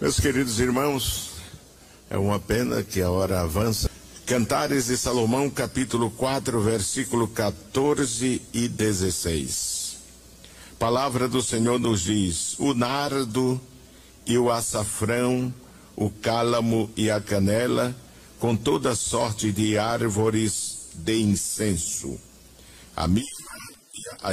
[0.00, 1.32] Meus queridos irmãos,
[2.08, 3.90] é uma pena que a hora avança.
[4.24, 9.98] Cantares de Salomão, capítulo 4, versículo 14 e 16.
[10.78, 13.60] Palavra do Senhor nos diz: O nardo
[14.24, 15.52] e o açafrão,
[15.94, 17.94] o cálamo e a canela,
[18.38, 22.18] com toda sorte de árvores de incenso.
[22.96, 23.28] A mirra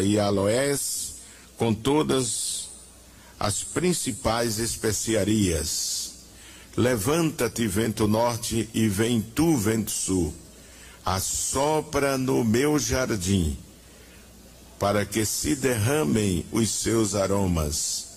[0.02, 1.16] e a aloés,
[1.58, 2.57] com todas
[3.40, 6.14] as principais especiarias.
[6.76, 10.34] Levanta-te, vento norte, e vem tu, vento sul.
[11.06, 13.58] Assopra no meu jardim,
[14.78, 18.08] para que se derramem os seus aromas.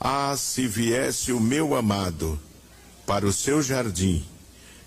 [0.00, 2.40] Ah, se viesse o meu amado
[3.06, 4.24] para o seu jardim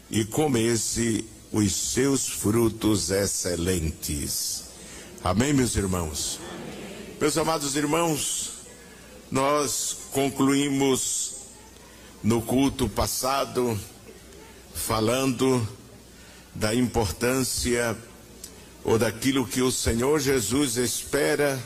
[0.09, 4.65] e comesse os seus frutos excelentes.
[5.23, 6.39] Amém, meus irmãos?
[7.19, 8.54] Meus amados irmãos,
[9.31, 11.33] nós concluímos
[12.23, 13.79] no culto passado
[14.73, 15.67] falando
[16.53, 17.97] da importância
[18.83, 21.59] ou daquilo que o Senhor Jesus espera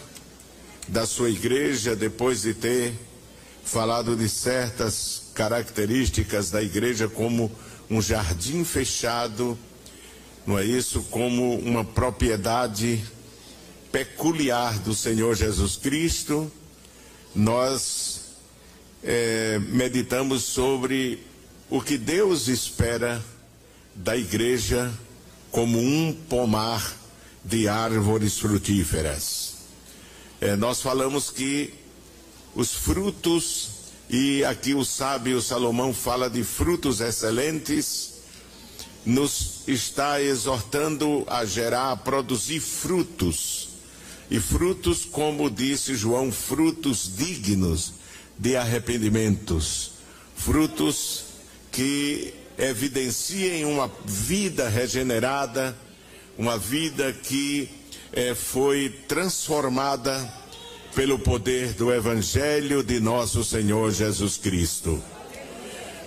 [0.87, 2.93] da sua igreja depois de ter
[3.63, 7.51] falado de certas características da igreja como
[7.89, 9.57] um jardim fechado,
[10.45, 11.03] não é isso?
[11.03, 13.03] Como uma propriedade
[13.91, 16.51] peculiar do Senhor Jesus Cristo.
[17.35, 18.21] Nós
[19.03, 21.23] é, meditamos sobre
[21.69, 23.23] o que Deus espera
[23.93, 24.91] da igreja
[25.51, 26.95] como um pomar
[27.43, 29.53] de árvores frutíferas.
[30.41, 31.73] É, nós falamos que
[32.55, 33.69] os frutos,
[34.09, 38.13] e aqui o sábio Salomão fala de frutos excelentes,
[39.05, 43.68] nos está exortando a gerar, a produzir frutos.
[44.29, 47.93] E frutos, como disse João, frutos dignos
[48.37, 49.91] de arrependimentos,
[50.35, 51.23] frutos
[51.71, 55.75] que evidenciem uma vida regenerada,
[56.37, 57.69] uma vida que
[58.13, 60.31] eh, foi transformada
[60.95, 65.01] pelo poder do Evangelho de nosso Senhor Jesus Cristo.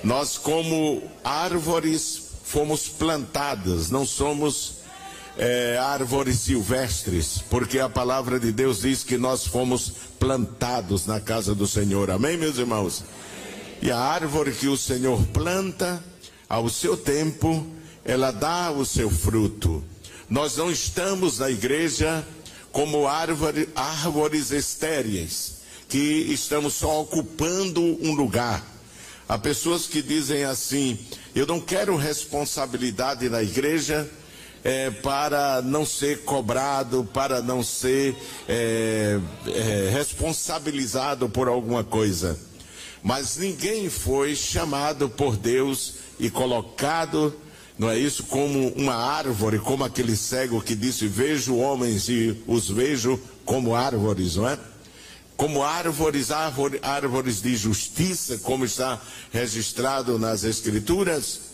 [0.03, 4.82] Nós, como árvores, fomos plantadas, não somos
[5.37, 11.55] é, árvores silvestres, porque a palavra de Deus diz que nós fomos plantados na casa
[11.55, 12.11] do Senhor.
[12.11, 13.05] Amém, meus irmãos?
[13.81, 16.03] E a árvore que o Senhor planta,
[16.49, 17.67] ao seu tempo,
[18.05, 19.83] ela dá o seu fruto.
[20.29, 22.25] Nós não estamos na igreja
[22.71, 28.65] como árvore, árvores estéreis, que estamos só ocupando um lugar.
[29.29, 30.99] Há pessoas que dizem assim:
[31.35, 34.09] eu não quero responsabilidade na igreja
[34.65, 38.17] é, para não ser cobrado, para não ser
[38.49, 42.39] é, é, responsabilizado por alguma coisa.
[43.03, 47.35] Mas ninguém foi chamado por Deus e colocado
[47.79, 48.25] não é isso?
[48.25, 54.37] Como uma árvore, como aquele cego que disse: Vejo homens e os vejo como árvores,
[54.37, 54.59] não é?
[55.37, 59.01] Como árvores, árvore, árvores de justiça, como está
[59.33, 61.52] registrado nas Escrituras.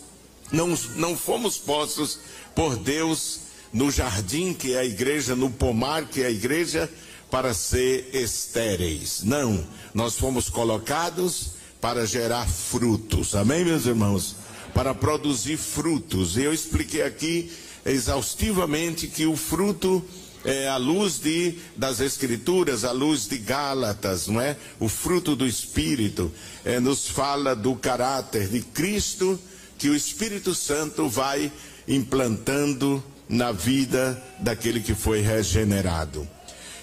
[0.51, 2.19] Não, não fomos postos
[2.55, 6.89] por Deus no jardim que é a igreja, no pomar que é a igreja,
[7.29, 9.21] para ser estéreis.
[9.23, 13.35] Não, nós fomos colocados para gerar frutos.
[13.35, 14.35] Amém, meus irmãos?
[14.73, 16.37] para produzir frutos.
[16.37, 17.51] Eu expliquei aqui
[17.85, 20.03] exaustivamente que o fruto
[20.45, 24.55] é a luz de, das Escrituras, a luz de Gálatas, não é?
[24.79, 26.31] O fruto do Espírito
[26.63, 29.37] é, nos fala do caráter de Cristo
[29.79, 31.51] que o Espírito Santo vai
[31.87, 36.27] implantando na vida daquele que foi regenerado.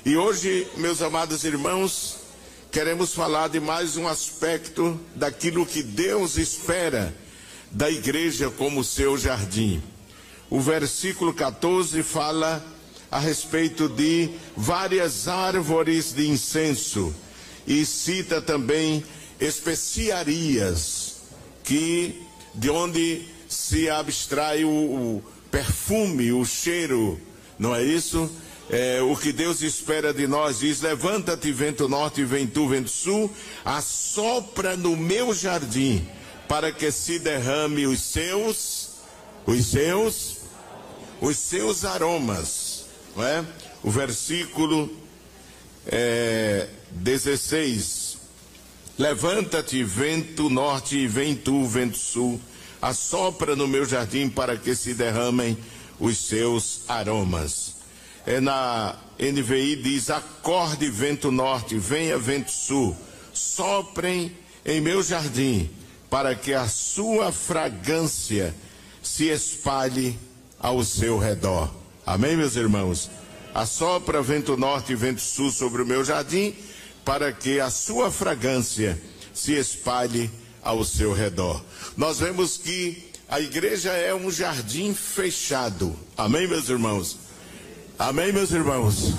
[0.05, 2.17] E hoje, meus amados irmãos,
[2.73, 7.15] queremos falar de mais um aspecto daquilo que Deus espera
[7.71, 9.83] da igreja como seu jardim.
[10.49, 12.65] O versículo 14 fala
[13.11, 17.15] a respeito de várias árvores de incenso
[17.67, 19.05] e cita também
[19.39, 21.17] especiarias
[21.63, 22.26] que
[22.57, 27.21] de onde se abstrai o, o perfume, o cheiro,
[27.59, 28.31] não é isso?
[28.69, 33.31] É, o que Deus espera de nós diz: levanta-te, vento norte, vem tu, vento sul,
[33.65, 36.07] assopra no meu jardim
[36.49, 38.91] para que se derrame os seus,
[39.47, 40.39] os seus,
[41.21, 43.45] os seus aromas, não é?
[43.83, 44.91] O versículo
[45.87, 48.06] é, 16:
[48.99, 52.41] Levanta-te, vento norte, e vem tu, vento sul,
[52.81, 55.57] assopra no meu jardim para que se derramem
[56.01, 57.77] os seus aromas.
[58.25, 62.97] É na NVI diz: Acorde, vento norte, venha, vento sul,
[63.33, 64.33] soprem
[64.65, 65.71] em meu jardim
[66.11, 68.55] para que a sua fragrância
[69.03, 70.19] se espalhe
[70.59, 71.71] ao seu redor.
[72.05, 73.11] Amém, meus irmãos?
[73.55, 76.55] Assopra vento norte e vento sul sobre o meu jardim,
[77.07, 79.01] para que a sua fragrância
[79.33, 80.29] se espalhe
[80.61, 81.65] ao seu redor.
[81.97, 85.95] Nós vemos que a igreja é um jardim fechado.
[86.19, 87.17] Amém, meus irmãos?
[87.97, 89.15] Amém, meus irmãos?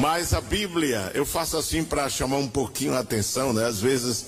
[0.00, 3.64] Mas a Bíblia, eu faço assim para chamar um pouquinho a atenção, né?
[3.64, 4.26] Às vezes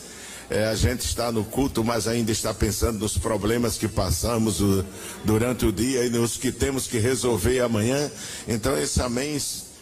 [0.49, 4.85] é, a gente está no culto, mas ainda está pensando nos problemas que passamos o,
[5.25, 8.09] durante o dia e nos que temos que resolver amanhã.
[8.47, 9.35] Então esse amém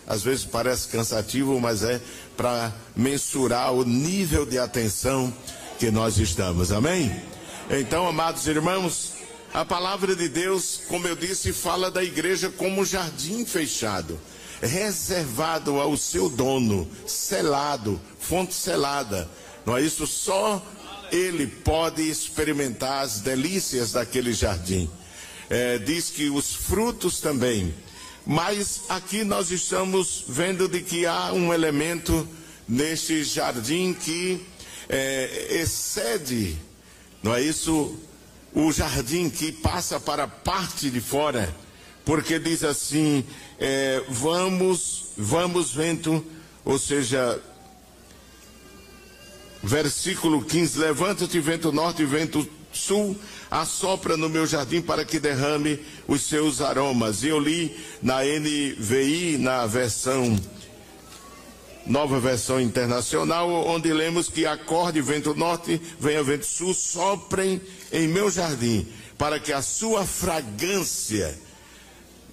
[0.06, 2.00] às vezes parece cansativo, mas é
[2.36, 5.32] para mensurar o nível de atenção
[5.78, 6.72] que nós estamos.
[6.72, 7.14] Amém?
[7.70, 9.12] Então, amados irmãos,
[9.52, 14.20] a palavra de Deus, como eu disse, fala da igreja como um jardim fechado,
[14.60, 19.28] reservado ao seu dono, selado, fonte selada.
[19.64, 20.06] Não é isso?
[20.06, 20.62] Só
[21.12, 24.90] ele pode experimentar as delícias daquele jardim.
[25.48, 27.72] É, diz que os frutos também.
[28.26, 32.26] Mas aqui nós estamos vendo de que há um elemento
[32.66, 34.40] neste jardim que
[34.88, 36.56] é, excede,
[37.22, 37.98] não é isso?
[38.54, 41.54] O jardim que passa para a parte de fora,
[42.02, 43.24] porque diz assim:
[43.58, 46.24] é, vamos, vamos, vento,
[46.64, 47.38] ou seja,
[49.62, 52.48] versículo 15: levanta-te, vento norte vento
[52.78, 53.16] sul,
[53.50, 57.22] assopra no meu jardim para que derrame os seus aromas.
[57.22, 60.38] E eu li na NVI, na versão
[61.86, 67.60] nova versão internacional, onde lemos que acorde vento norte, venha vento sul, soprem
[67.92, 68.86] em meu jardim,
[69.18, 71.38] para que a sua fragrância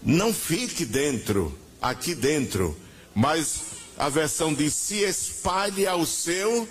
[0.01, 2.77] não fique dentro, aqui dentro,
[3.13, 3.61] mas
[3.97, 6.67] a versão diz se espalhe ao seu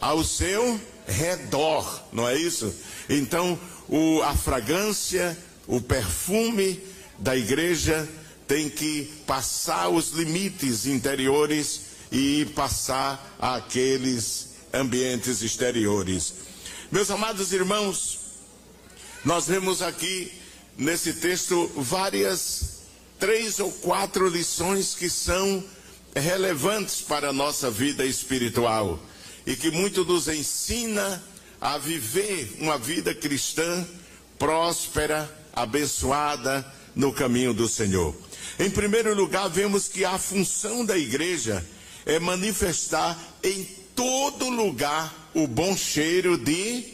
[0.00, 2.72] ao seu redor, não é isso?
[3.08, 3.58] Então,
[3.88, 6.80] o, a fragrância, o perfume
[7.18, 8.08] da igreja
[8.46, 11.80] tem que passar os limites interiores
[12.12, 16.34] e passar àqueles ambientes exteriores.
[16.92, 18.20] Meus amados irmãos,
[19.24, 20.32] nós vemos aqui
[20.76, 22.82] nesse texto várias,
[23.18, 25.62] três ou quatro lições que são
[26.14, 28.98] relevantes para a nossa vida espiritual
[29.48, 31.24] e que muito nos ensina
[31.58, 33.88] a viver uma vida cristã
[34.38, 38.14] próspera, abençoada no caminho do Senhor.
[38.58, 41.66] Em primeiro lugar, vemos que a função da igreja
[42.04, 43.64] é manifestar em
[43.96, 46.84] todo lugar o bom cheiro de,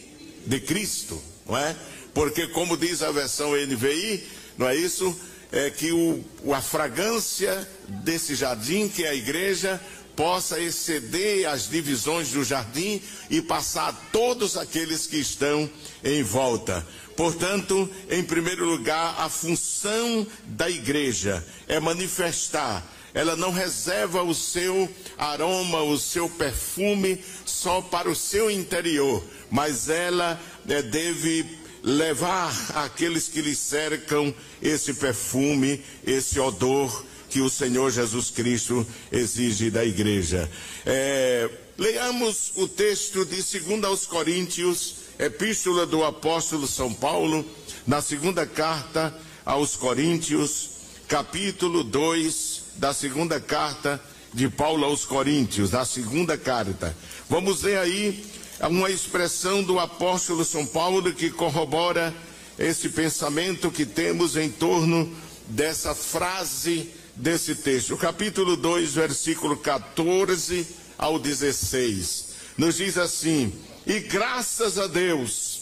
[0.47, 1.75] de Cristo, não é?
[2.15, 5.13] Porque, como diz a versão NVI, não é isso?
[5.51, 6.25] É que o,
[6.55, 7.69] a fragrância
[8.05, 9.81] desse jardim, que é a igreja,
[10.17, 15.69] possa exceder as divisões do jardim e passar a todos aqueles que estão
[16.03, 16.87] em volta.
[17.17, 22.85] Portanto, em primeiro lugar, a função da igreja é manifestar.
[23.13, 29.89] Ela não reserva o seu aroma, o seu perfume só para o seu interior, mas
[29.89, 31.47] ela é, deve
[31.85, 39.69] levar aqueles que lhe cercam esse perfume, esse odor que o Senhor Jesus Cristo exige
[39.69, 40.49] da igreja.
[40.87, 47.45] É, leamos o texto de 2 aos Coríntios, epístola do apóstolo São Paulo,
[47.85, 49.13] na segunda carta
[49.45, 50.69] aos Coríntios,
[51.09, 54.01] capítulo 2 da segunda carta
[54.33, 56.97] de Paulo aos Coríntios, na segunda carta.
[57.29, 58.25] Vamos ver aí
[58.61, 62.15] uma expressão do apóstolo São Paulo que corrobora
[62.57, 65.13] esse pensamento que temos em torno
[65.49, 67.97] dessa frase desse texto.
[67.97, 70.67] Capítulo 2, versículo 14
[70.99, 73.53] ao 16, nos diz assim:
[73.87, 75.61] E graças a Deus,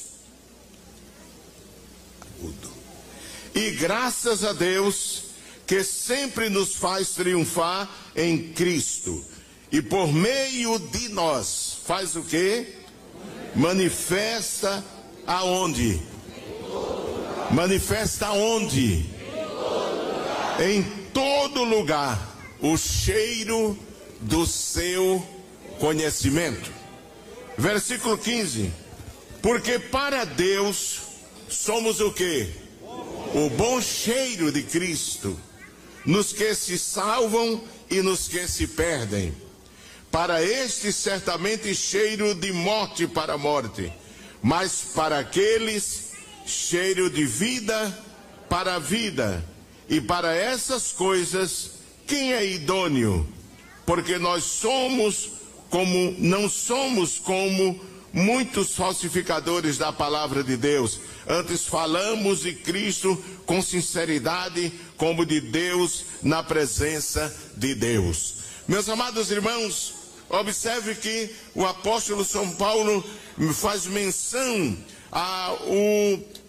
[3.55, 5.25] e graças a Deus,
[5.67, 9.25] que sempre nos faz triunfar em Cristo,
[9.71, 12.67] e por meio de nós, faz o que?
[13.55, 14.85] Manifesta
[15.27, 16.01] aonde?
[17.51, 19.07] Manifesta aonde?
[20.59, 22.19] Em todo lugar
[22.61, 23.79] o cheiro
[24.21, 25.25] do seu
[25.79, 26.71] conhecimento.
[27.59, 28.73] Versículo 15.
[29.41, 31.01] Porque para Deus
[31.49, 32.51] somos o que?
[33.35, 35.39] O bom cheiro de Cristo,
[36.05, 39.35] nos que se salvam e nos que se perdem.
[40.11, 43.93] Para este certamente cheiro de morte para a morte,
[44.43, 46.13] mas para aqueles
[46.47, 47.99] cheiro de vida
[48.49, 49.43] para a vida
[49.93, 51.73] e para essas coisas,
[52.07, 53.29] quem é idôneo?
[53.85, 55.33] Porque nós somos
[55.69, 57.79] como, não somos como
[58.11, 60.99] muitos falsificadores da palavra de Deus.
[61.29, 68.37] Antes falamos de Cristo com sinceridade, como de Deus, na presença de Deus.
[68.67, 69.93] Meus amados irmãos,
[70.31, 73.05] observe que o apóstolo São Paulo
[73.53, 74.75] faz menção
[75.11, 75.59] ao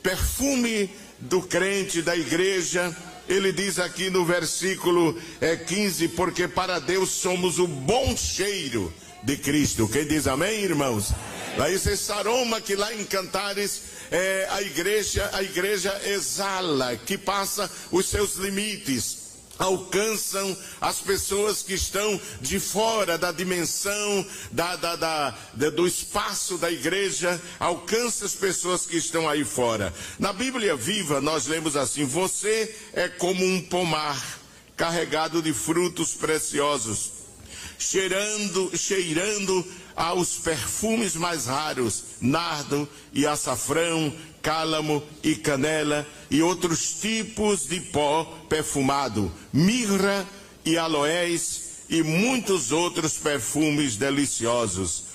[0.01, 2.95] perfume do crente da igreja.
[3.27, 9.37] Ele diz aqui no versículo é, 15: Porque para Deus somos o bom cheiro de
[9.37, 9.87] Cristo.
[9.87, 11.11] Quem diz amém, irmãos?
[11.57, 17.69] Aí esse aroma que lá em Cantares é, a igreja, a igreja exala, que passa
[17.91, 19.22] os seus limites
[19.57, 26.71] alcançam as pessoas que estão de fora da dimensão da, da, da, do espaço da
[26.71, 29.93] igreja, alcança as pessoas que estão aí fora.
[30.17, 34.39] Na Bíblia viva, nós lemos assim: Você é como um pomar
[34.75, 37.11] carregado de frutos preciosos,
[37.77, 39.65] cheirando, cheirando
[39.95, 48.25] aos perfumes mais raros, nardo e açafrão, cálamo e canela e outros tipos de pó
[48.49, 50.27] perfumado, mirra
[50.65, 55.05] e aloés e muitos outros perfumes deliciosos.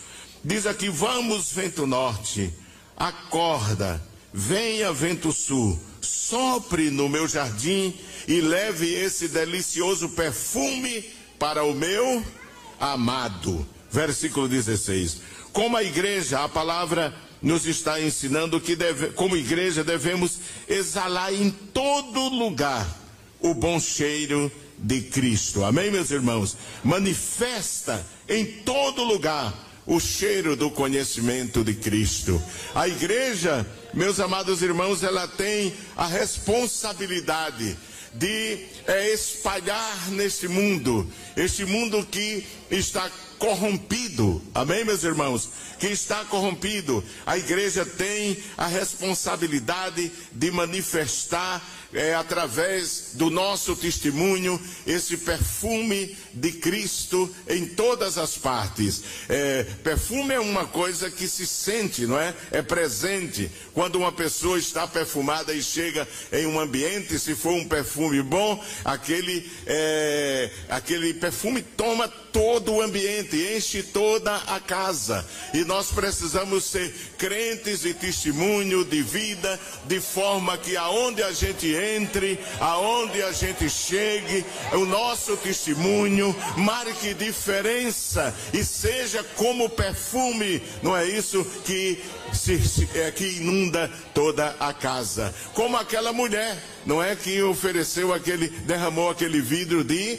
[0.45, 2.53] Diz aqui: Vamos, vento norte,
[2.97, 7.95] acorda, venha, vento sul, sopre no meu jardim
[8.27, 11.05] e leve esse delicioso perfume
[11.39, 12.25] para o meu
[12.79, 13.67] amado.
[13.91, 15.19] Versículo 16.
[15.53, 21.51] Como a igreja, a palavra nos está ensinando que, deve, como igreja, devemos exalar em
[21.51, 22.87] todo lugar
[23.41, 25.65] o bom cheiro de Cristo.
[25.65, 26.57] Amém, meus irmãos?
[26.85, 29.55] Manifesta em todo lugar
[29.87, 32.41] o cheiro do conhecimento de Cristo.
[32.75, 37.77] A igreja, meus amados irmãos, ela tem a responsabilidade
[38.15, 44.43] de é, espalhar nesse mundo, este mundo que está corrompido.
[44.55, 45.49] Amém, meus irmãos?
[45.79, 47.03] Que está corrompido.
[47.25, 56.53] A igreja tem a responsabilidade de manifestar é, através do nosso testemunho, esse perfume de
[56.53, 59.03] Cristo em todas as partes.
[59.29, 62.35] É, perfume é uma coisa que se sente, não é?
[62.51, 63.51] É presente.
[63.73, 68.63] Quando uma pessoa está perfumada e chega em um ambiente, se for um perfume bom,
[68.85, 75.27] aquele, é, aquele perfume toma todo o ambiente, enche toda a casa.
[75.55, 81.78] E nós precisamos ser crentes de testemunho, de vida, de forma que aonde a gente
[81.79, 90.97] entre, aonde a gente chegue, o nosso testemunho marque diferença e seja como perfume, não
[90.97, 95.35] é isso que se, se, é, que inunda toda a casa.
[95.55, 100.19] Como aquela mulher, não é que ofereceu aquele, derramou aquele vidro de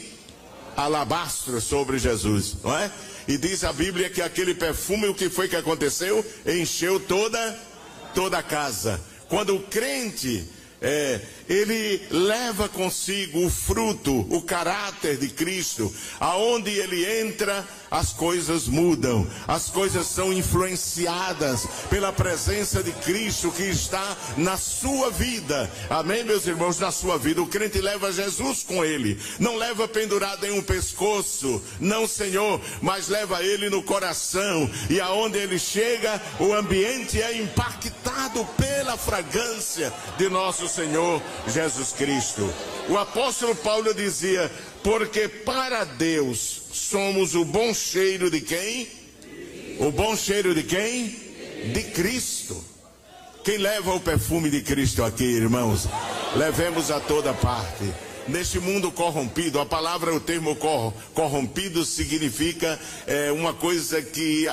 [0.76, 2.90] alabastro sobre Jesus, não é?
[3.28, 6.24] E diz a Bíblia que aquele perfume, o que foi que aconteceu?
[6.46, 7.70] Encheu toda
[8.14, 9.00] toda a casa.
[9.28, 10.44] Quando o crente
[10.80, 15.92] é, ele leva consigo o fruto, o caráter de Cristo.
[16.20, 23.64] Aonde ele entra, as coisas mudam, as coisas são influenciadas pela presença de Cristo que
[23.64, 25.68] está na sua vida.
[25.90, 27.42] Amém, meus irmãos, na sua vida.
[27.42, 33.08] O crente leva Jesus com ele, não leva pendurado em um pescoço, não, Senhor, mas
[33.08, 34.70] leva ele no coração.
[34.88, 42.52] E aonde ele chega, o ambiente é impactado pela fragrância de nosso Senhor Jesus Cristo.
[42.88, 44.50] O apóstolo Paulo dizia:
[44.82, 48.88] Porque para Deus somos o bom cheiro de quem?
[49.78, 51.08] O bom cheiro de quem?
[51.72, 52.64] De Cristo.
[53.44, 55.88] Quem leva o perfume de Cristo aqui, irmãos?
[56.36, 57.84] Levemos a toda parte.
[58.28, 60.56] Neste mundo corrompido, a palavra, o termo
[61.14, 64.46] corrompido significa é, uma coisa que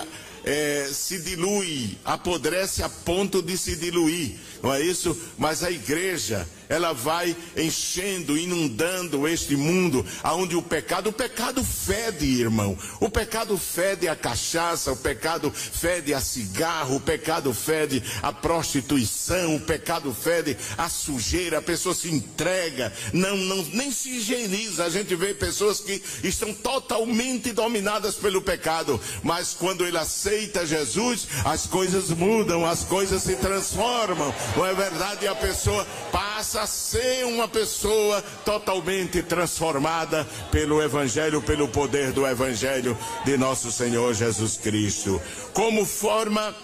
[0.44, 5.16] é, se dilui, apodrece a ponto de se diluir, não é isso?
[5.38, 12.26] Mas a igreja, ela vai enchendo, inundando este mundo, aonde o pecado, o pecado fede,
[12.42, 12.78] irmão.
[13.00, 19.56] O pecado fede a cachaça, o pecado fede a cigarro, o pecado fede a prostituição,
[19.56, 24.86] o pecado fede a sujeira, a pessoa se entrega, não, não, nem se higieniza.
[24.86, 31.28] A gente vê pessoas que estão totalmente dominadas pelo pecado, mas quando ele aceita Jesus,
[31.46, 34.34] as coisas mudam, as coisas se transformam.
[34.56, 35.28] Não é verdade?
[35.28, 42.98] A pessoa passa a ser uma pessoa totalmente transformada pelo Evangelho, pelo poder do Evangelho
[43.26, 45.22] de nosso Senhor Jesus Cristo.
[45.54, 46.56] Como forma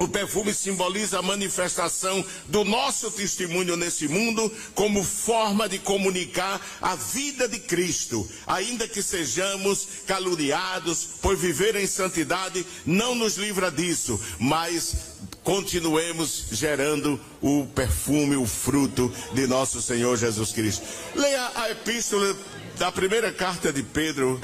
[0.00, 6.96] O perfume simboliza a manifestação do nosso testemunho nesse mundo como forma de comunicar a
[6.96, 14.18] vida de Cristo, ainda que sejamos caluniados por viver em santidade, não nos livra disso,
[14.38, 14.96] mas
[15.44, 20.82] continuemos gerando o perfume, o fruto de nosso Senhor Jesus Cristo.
[21.14, 22.34] Leia a epístola
[22.78, 24.40] da primeira carta de Pedro,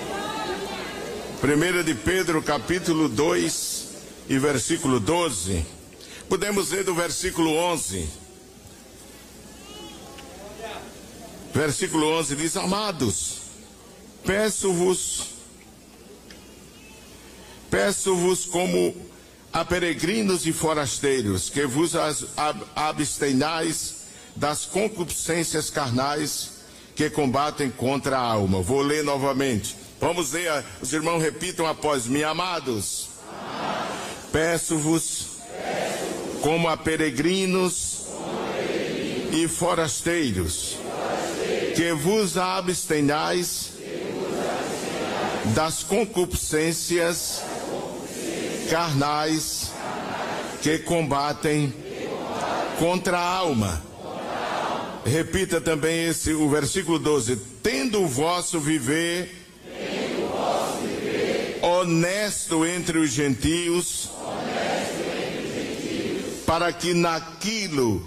[1.40, 3.75] primeira de Pedro, capítulo 2
[4.28, 5.64] e versículo 12.
[6.28, 8.08] Podemos ler do versículo 11.
[11.54, 13.38] Versículo 11 diz: Amados,
[14.24, 15.28] peço-vos,
[17.70, 18.94] peço-vos como
[19.52, 21.94] a peregrinos e forasteiros, que vos
[22.74, 23.94] abstenhais
[24.34, 26.56] das concupiscências carnais
[26.94, 28.60] que combatem contra a alma.
[28.60, 29.74] Vou ler novamente.
[29.98, 33.15] Vamos ler, os irmãos repitam após mim, amados.
[34.36, 35.28] Peço-vos,
[36.42, 38.02] como a peregrinos,
[39.32, 40.76] e forasteiros,
[41.74, 43.70] que vos abstenhais
[45.54, 47.40] das concupiscências
[48.68, 49.72] carnais
[50.60, 51.72] que combatem
[52.78, 53.82] contra a alma.
[55.06, 59.46] Repita também esse o versículo 12: tendo o vosso viver
[61.62, 64.10] honesto entre os gentios,
[66.46, 68.02] para que naquilo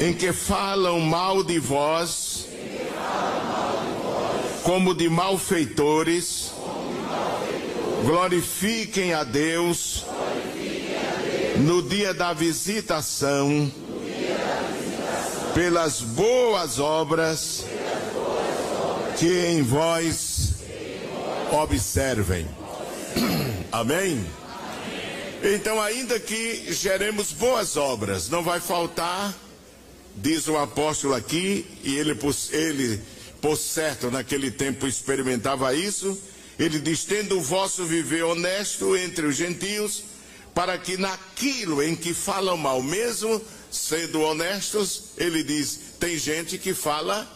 [0.00, 2.46] em que falam mal de vós,
[4.62, 6.52] como de malfeitores,
[8.04, 10.04] glorifiquem a Deus
[11.56, 13.72] no dia da visitação,
[15.54, 17.64] pelas boas obras
[19.18, 20.54] que em vós
[21.50, 22.46] observem.
[23.72, 24.24] Amém?
[25.42, 29.36] Então, ainda que geremos boas obras, não vai faltar,
[30.16, 32.18] diz o apóstolo aqui, e ele,
[32.50, 33.00] ele
[33.40, 36.18] por certo, naquele tempo experimentava isso.
[36.58, 40.02] Ele diz: tendo o vosso viver honesto entre os gentios,
[40.52, 43.40] para que naquilo em que falam mal, mesmo
[43.70, 47.30] sendo honestos, ele diz: tem gente que fala,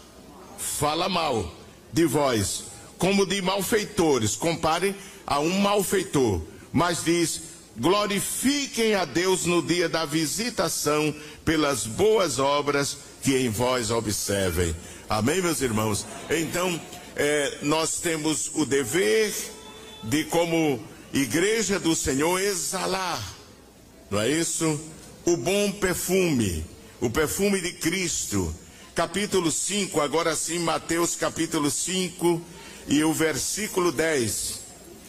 [0.58, 1.54] fala mal
[1.92, 2.64] de vós,
[2.98, 4.34] como de malfeitores.
[4.34, 4.92] Compare
[5.24, 12.98] a um malfeitor, mas diz: glorifiquem a Deus no dia da visitação pelas boas obras
[13.22, 14.74] que em vós observem.
[15.08, 16.06] Amém, meus irmãos?
[16.30, 16.80] Então,
[17.16, 19.32] é, nós temos o dever
[20.02, 20.82] de, como
[21.12, 23.22] igreja do Senhor, exalar,
[24.10, 24.80] não é isso?
[25.24, 26.64] O bom perfume,
[27.00, 28.54] o perfume de Cristo.
[28.94, 32.42] Capítulo 5, agora sim, Mateus capítulo 5
[32.88, 34.60] e o versículo 10.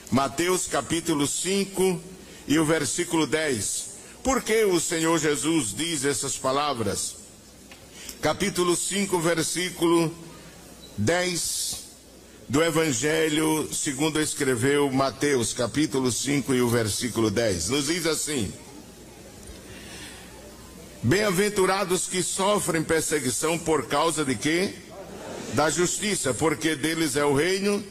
[0.10, 1.99] Mateus capítulo 5
[2.47, 3.93] e o versículo 10.
[4.23, 7.15] Por que o Senhor Jesus diz essas palavras?
[8.21, 10.13] Capítulo 5, versículo
[10.97, 11.84] 10
[12.47, 17.69] do Evangelho segundo escreveu Mateus, capítulo 5 e o versículo 10.
[17.69, 18.51] Nos diz assim:
[21.01, 24.73] Bem-aventurados que sofrem perseguição por causa de quê?
[25.53, 27.84] Da justiça, porque deles é o reino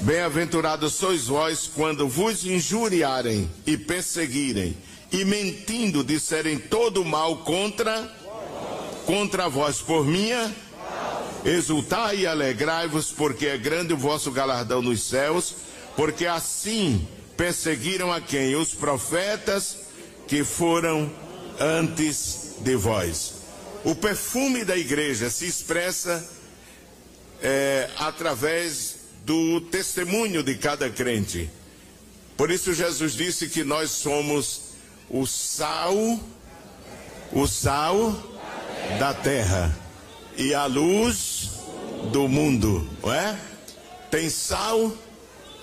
[0.00, 4.76] Bem-aventurados sois vós quando vos injuriarem e perseguirem
[5.10, 8.08] e mentindo disserem todo mal contra
[9.04, 10.54] contra vós por minha
[11.44, 15.56] exultai e alegrai-vos porque é grande o vosso galardão nos céus
[15.96, 17.06] porque assim
[17.36, 18.54] perseguiram a quem?
[18.54, 19.78] Os profetas
[20.28, 21.10] que foram
[21.58, 23.34] antes de vós.
[23.84, 26.24] O perfume da igreja se expressa
[27.42, 28.97] é, através
[29.28, 31.50] do testemunho de cada crente.
[32.34, 34.70] Por isso Jesus disse que nós somos
[35.10, 35.94] o sal,
[37.30, 38.38] o sal
[38.98, 39.78] da terra
[40.34, 41.50] e a luz
[42.10, 43.38] do mundo, não é?
[44.10, 44.96] Tem sal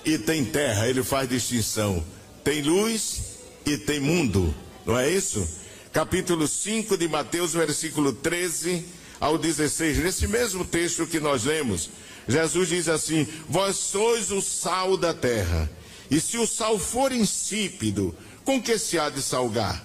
[0.05, 2.05] e tem terra, ele faz distinção.
[2.43, 4.53] Tem luz e tem mundo,
[4.85, 5.43] não é isso?
[5.91, 8.85] Capítulo 5 de Mateus, versículo 13
[9.19, 11.89] ao 16, nesse mesmo texto que nós lemos,
[12.27, 15.69] Jesus diz assim: Vós sois o sal da terra,
[16.09, 19.83] e se o sal for insípido, com que se há de salgar?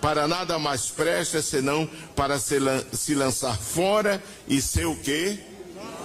[0.00, 2.56] Para nada mais presta senão para se,
[2.92, 5.38] se lançar fora e ser o quê?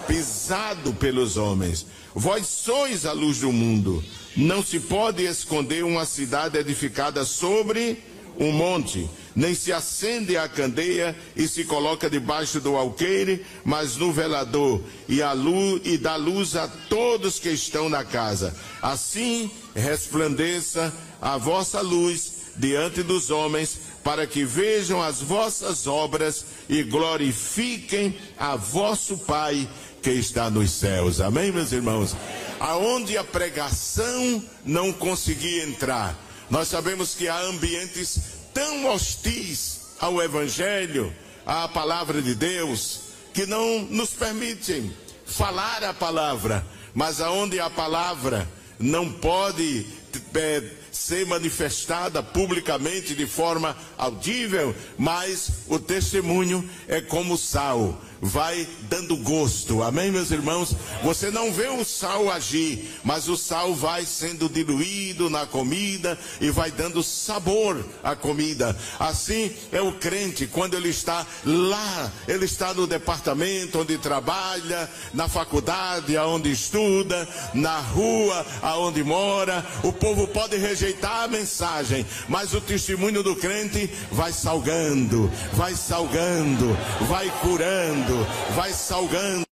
[0.07, 1.85] Pisado pelos homens.
[2.15, 4.03] Vós sois a luz do mundo.
[4.37, 8.01] Não se pode esconder uma cidade edificada sobre
[8.39, 14.11] um monte, nem se acende a candeia e se coloca debaixo do alqueire, mas no
[14.11, 18.53] velador, e a luz e dá luz a todos que estão na casa.
[18.81, 26.83] Assim resplandeça a vossa luz diante dos homens, para que vejam as vossas obras e
[26.83, 29.69] glorifiquem a vosso Pai
[30.01, 31.21] que está nos céus.
[31.21, 32.13] Amém, meus irmãos?
[32.59, 41.15] Aonde a pregação não conseguia entrar, nós sabemos que há ambientes tão hostis ao Evangelho,
[41.45, 42.99] à palavra de Deus,
[43.33, 44.93] que não nos permitem
[45.25, 48.45] falar a palavra, mas aonde a palavra
[48.77, 49.87] não pode
[50.35, 59.15] é, ser manifestada publicamente de forma audível, mas o testemunho é como sal vai dando
[59.17, 59.81] gosto.
[59.83, 60.75] Amém, meus irmãos?
[61.03, 66.49] Você não vê o sal agir, mas o sal vai sendo diluído na comida e
[66.49, 68.75] vai dando sabor à comida.
[68.99, 75.27] Assim é o crente quando ele está lá, ele está no departamento onde trabalha, na
[75.27, 79.65] faculdade aonde estuda, na rua aonde mora.
[79.83, 86.77] O povo pode rejeitar a mensagem, mas o testemunho do crente vai salgando, vai salgando,
[87.07, 88.08] vai curando
[88.55, 89.49] vai salgando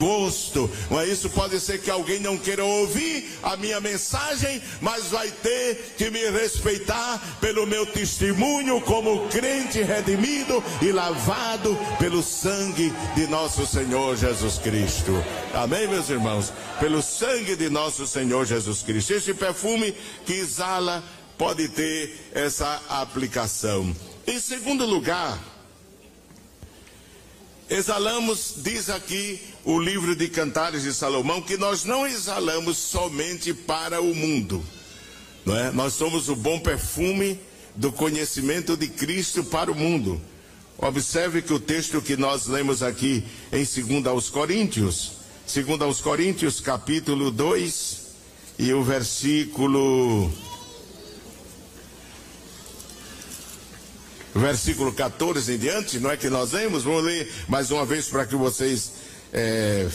[0.00, 5.28] gosto, mas isso pode ser que alguém não queira ouvir a minha mensagem, mas vai
[5.28, 13.26] ter que me respeitar pelo meu testemunho como crente redimido e lavado pelo sangue de
[13.26, 15.12] nosso Senhor Jesus Cristo.
[15.52, 16.52] Amém, meus irmãos?
[16.78, 19.14] Pelo sangue de nosso Senhor Jesus Cristo.
[19.14, 19.92] Este perfume
[20.24, 21.02] que exala
[21.36, 23.92] pode ter essa aplicação.
[24.28, 25.38] Em segundo lugar,
[27.70, 34.00] Exalamos, diz aqui o livro de Cantares de Salomão, que nós não exalamos somente para
[34.00, 34.64] o mundo,
[35.44, 35.70] não é?
[35.70, 37.38] Nós somos o bom perfume
[37.74, 40.18] do conhecimento de Cristo para o mundo.
[40.78, 45.12] Observe que o texto que nós lemos aqui em 2 aos Coríntios,
[45.52, 48.00] 2 aos Coríntios, capítulo 2,
[48.58, 50.32] e o versículo
[54.38, 56.84] versículo 14 em diante, não é que nós lemos?
[56.84, 58.92] Vamos ler mais uma vez para que vocês
[59.32, 59.88] é,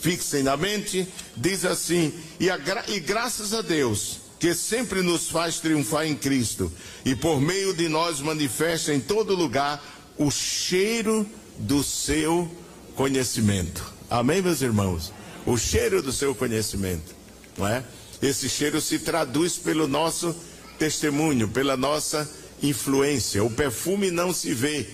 [0.00, 1.06] fixem na mente.
[1.36, 2.48] Diz assim: e,
[2.88, 6.72] e graças a Deus que sempre nos faz triunfar em Cristo
[7.04, 9.82] e por meio de nós manifesta em todo lugar
[10.16, 11.26] o cheiro
[11.58, 12.48] do seu
[12.94, 13.92] conhecimento.
[14.08, 15.12] Amém, meus irmãos?
[15.44, 17.14] O cheiro do seu conhecimento,
[17.56, 17.84] não é?
[18.22, 20.34] Esse cheiro se traduz pelo nosso
[20.78, 22.28] testemunho, pela nossa
[22.62, 23.42] influência.
[23.42, 24.86] O perfume não se vê,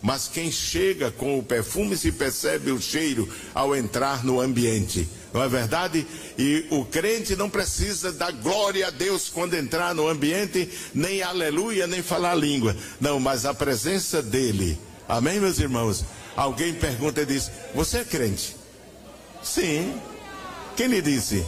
[0.00, 5.08] mas quem chega com o perfume se percebe o cheiro ao entrar no ambiente.
[5.32, 6.06] Não é verdade?
[6.36, 11.86] E o crente não precisa dar glória a Deus quando entrar no ambiente, nem aleluia,
[11.86, 12.76] nem falar língua.
[13.00, 14.78] Não, mas a presença dele.
[15.08, 16.04] Amém, meus irmãos?
[16.36, 18.56] Alguém pergunta e diz: Você é crente?
[19.42, 19.94] Sim.
[20.76, 21.44] Quem lhe disse?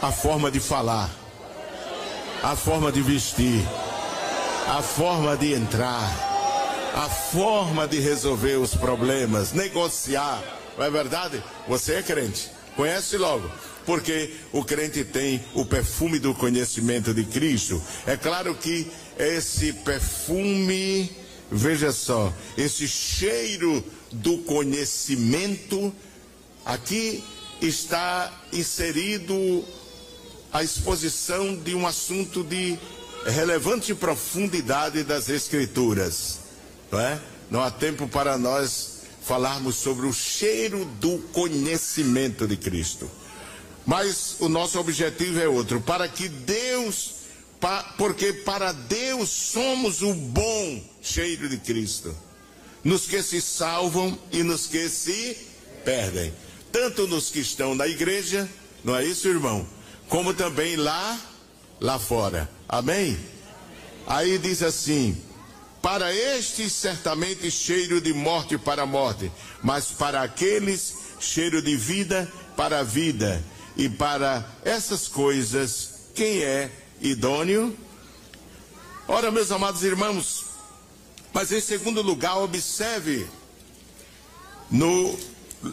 [0.00, 1.10] A forma de falar,
[2.42, 3.66] a forma de vestir
[4.66, 6.10] a forma de entrar,
[6.92, 10.42] a forma de resolver os problemas, negociar.
[10.76, 11.42] Não é verdade?
[11.68, 12.50] Você é crente.
[12.74, 13.48] Conhece logo.
[13.86, 17.80] Porque o crente tem o perfume do conhecimento de Cristo.
[18.04, 21.10] É claro que esse perfume,
[21.48, 25.94] veja só, esse cheiro do conhecimento,
[26.64, 27.22] aqui
[27.62, 29.64] está inserido
[30.52, 32.76] a exposição de um assunto de
[33.30, 36.40] relevante profundidade das Escrituras.
[36.90, 37.20] Não, é?
[37.50, 43.10] não há tempo para nós falarmos sobre o cheiro do conhecimento de Cristo.
[43.84, 47.14] Mas o nosso objetivo é outro, para que Deus,
[47.96, 52.14] porque para Deus somos o bom cheiro de Cristo,
[52.82, 55.36] nos que se salvam e nos que se
[55.84, 56.32] perdem,
[56.72, 58.48] tanto nos que estão na igreja,
[58.84, 59.66] não é isso, irmão?
[60.08, 61.18] Como também lá,
[61.80, 62.50] lá fora.
[62.68, 63.18] Amém?
[64.06, 65.20] Aí diz assim:
[65.82, 69.30] Para estes certamente cheiro de morte para a morte,
[69.62, 73.42] mas para aqueles cheiro de vida para a vida.
[73.76, 77.76] E para essas coisas, quem é idôneo?
[79.06, 80.46] Ora, meus amados irmãos,
[81.32, 83.26] mas em segundo lugar, observe
[84.70, 85.16] no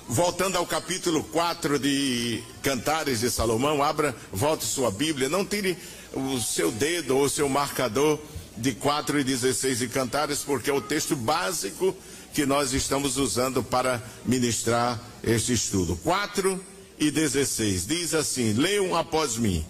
[0.08, 5.78] voltando ao capítulo 4 de Cantares de Salomão, abra, volte sua Bíblia, não tire
[6.14, 8.20] o seu dedo ou o seu marcador
[8.58, 11.96] de 4 e 16 de Cantares, porque é o texto básico
[12.34, 15.96] que nós estamos usando para ministrar este estudo.
[16.04, 16.64] 4
[17.00, 19.66] e 16 diz assim: Leiam após mim.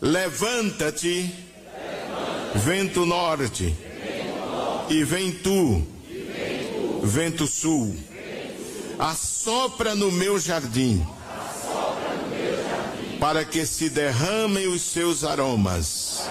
[0.00, 3.74] Levanta-te, Levanta vento norte,
[4.88, 5.86] e vem tu,
[7.02, 7.94] vento sul,
[9.00, 11.06] assopra no meu jardim,
[13.18, 16.28] para que se derramem os seus aromas.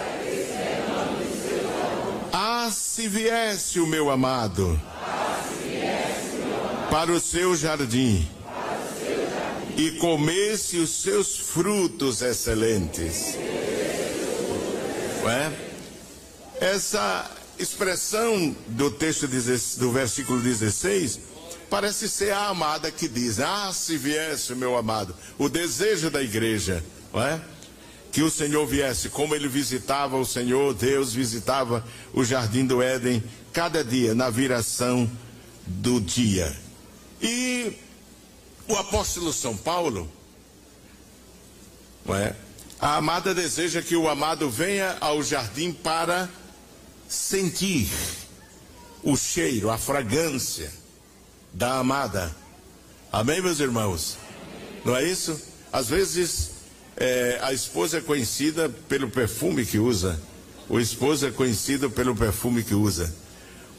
[2.31, 4.79] Ah, se viesse o meu amado
[6.91, 8.27] para o seu jardim
[9.75, 13.35] e comesse os seus frutos excelentes.
[15.25, 15.51] É?
[16.59, 21.28] Essa expressão do texto do versículo 16
[21.69, 26.83] parece ser a amada que diz: Ah, se viesse, meu amado, o desejo da igreja,
[27.13, 27.39] não é?
[28.11, 33.23] Que o Senhor viesse, como ele visitava o Senhor, Deus visitava o jardim do Éden
[33.53, 35.09] cada dia, na viração
[35.67, 36.55] do dia.
[37.21, 37.71] E
[38.67, 40.09] o apóstolo São Paulo,
[42.07, 42.33] é?
[42.79, 46.29] A amada deseja que o amado venha ao jardim para
[47.07, 47.89] sentir
[49.03, 50.78] o cheiro, a fragrância
[51.53, 52.35] da amada.
[53.11, 54.17] Amém, meus irmãos?
[54.85, 55.39] Não é isso?
[55.71, 56.51] Às vezes
[56.95, 60.19] é, a esposa é conhecida pelo perfume que usa,
[60.67, 63.13] o esposo é conhecido pelo perfume que usa.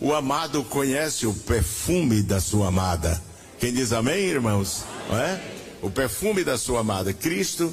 [0.01, 3.23] O amado conhece o perfume da sua amada.
[3.61, 4.83] Quem diz amém, irmãos?
[5.13, 5.39] É?
[5.83, 7.13] O perfume da sua amada.
[7.13, 7.73] Cristo,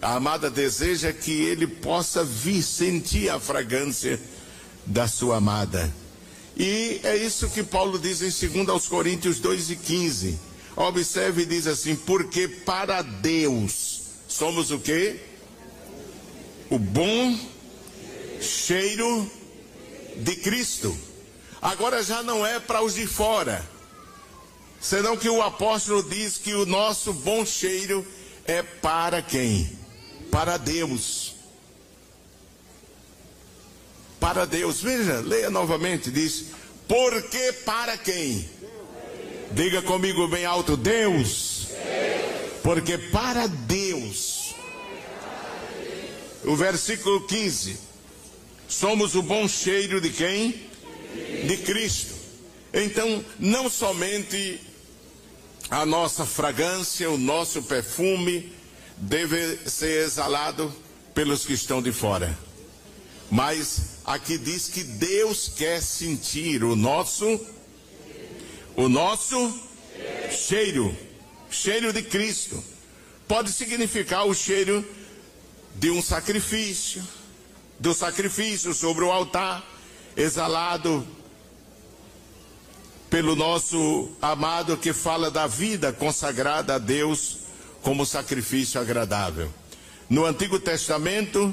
[0.00, 4.18] a amada deseja que ele possa vir sentir a fragrância
[4.86, 5.92] da sua amada.
[6.56, 10.38] E é isso que Paulo diz em 2 aos Coríntios 2 e 15.
[10.74, 15.20] Observe e diz assim: porque para Deus somos o que?
[16.70, 17.38] O bom
[18.40, 19.30] cheiro
[20.16, 20.96] de Cristo.
[21.60, 23.76] Agora já não é para os de fora
[24.80, 28.06] Senão que o apóstolo diz que o nosso bom cheiro
[28.44, 29.70] é para quem?
[30.30, 31.35] Para Deus.
[34.26, 34.82] Para Deus.
[34.82, 36.46] Veja, leia novamente, diz:
[36.88, 38.50] porque para quem?
[39.52, 41.68] Diga comigo bem alto, Deus.
[42.60, 44.52] Porque para Deus.
[46.42, 47.78] O versículo 15.
[48.68, 50.60] Somos o bom cheiro de quem?
[51.46, 52.12] De Cristo.
[52.74, 54.60] Então, não somente
[55.70, 58.52] a nossa fragrância, o nosso perfume
[58.96, 60.74] deve ser exalado
[61.14, 62.36] pelos que estão de fora.
[63.30, 67.26] Mas aqui diz que Deus quer sentir o nosso
[68.76, 69.60] o nosso
[70.30, 70.94] cheiro,
[71.50, 72.62] cheiro de Cristo.
[73.26, 74.86] Pode significar o cheiro
[75.74, 77.02] de um sacrifício,
[77.80, 79.66] do sacrifício sobre o altar,
[80.16, 81.06] exalado
[83.08, 87.38] pelo nosso amado que fala da vida consagrada a Deus
[87.82, 89.52] como sacrifício agradável.
[90.08, 91.52] No Antigo Testamento,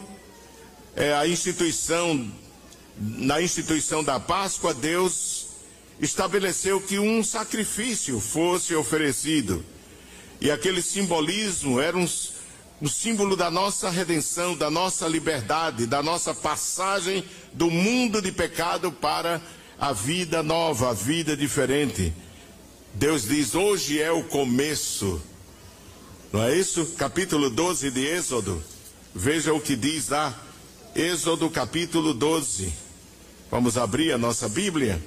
[0.96, 2.32] é, a instituição,
[2.97, 5.47] na instituição da Páscoa, Deus
[5.99, 9.63] estabeleceu que um sacrifício fosse oferecido.
[10.39, 12.08] E aquele simbolismo era um,
[12.82, 18.91] um símbolo da nossa redenção, da nossa liberdade, da nossa passagem do mundo de pecado
[18.91, 19.41] para
[19.79, 22.13] a vida nova, a vida diferente.
[22.93, 25.21] Deus diz: hoje é o começo.
[26.32, 26.86] Não é isso?
[26.97, 28.63] Capítulo 12 de Êxodo.
[29.15, 30.38] Veja o que diz lá.
[30.95, 32.83] Êxodo capítulo 12.
[33.54, 35.00] Vamos abrir a nossa Bíblia.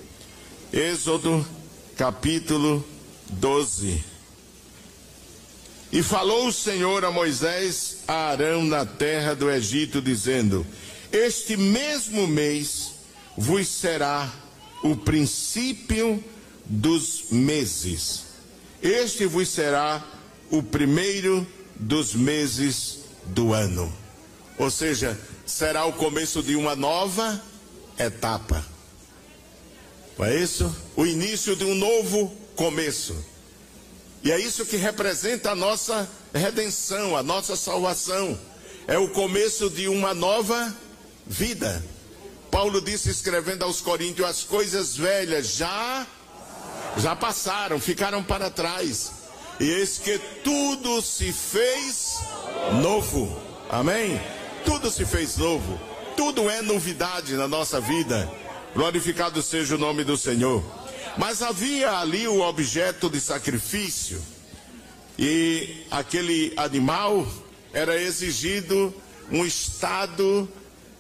[0.73, 1.45] Êxodo
[1.97, 2.87] capítulo
[3.29, 4.05] 12.
[5.91, 10.65] E falou o Senhor a Moisés a Arão na terra do Egito, dizendo:
[11.11, 12.93] Este mesmo mês
[13.37, 14.33] vos será
[14.81, 16.23] o princípio
[16.65, 18.27] dos meses.
[18.81, 20.05] Este vos será
[20.53, 23.93] o primeiro dos meses do ano.
[24.57, 27.43] Ou seja, será o começo de uma nova
[27.99, 28.65] etapa.
[30.19, 30.75] Não é isso?
[30.97, 33.15] O início de um novo começo.
[34.23, 38.39] E é isso que representa a nossa redenção, a nossa salvação.
[38.89, 40.75] É o começo de uma nova
[41.27, 41.85] vida.
[42.51, 46.07] Paulo disse escrevendo aos Coríntios: as coisas velhas já
[46.97, 49.13] já passaram, ficaram para trás.
[49.61, 52.17] E eis que tudo se fez
[52.83, 53.39] novo.
[53.71, 54.21] Amém?
[54.65, 55.79] Tudo se fez novo.
[56.17, 58.31] Tudo é novidade na nossa vida.
[58.75, 60.65] Glorificado seja o nome do Senhor.
[61.19, 64.21] Mas havia ali o objeto de sacrifício.
[65.19, 67.27] E aquele animal
[67.73, 68.95] era exigido
[69.31, 70.49] um estado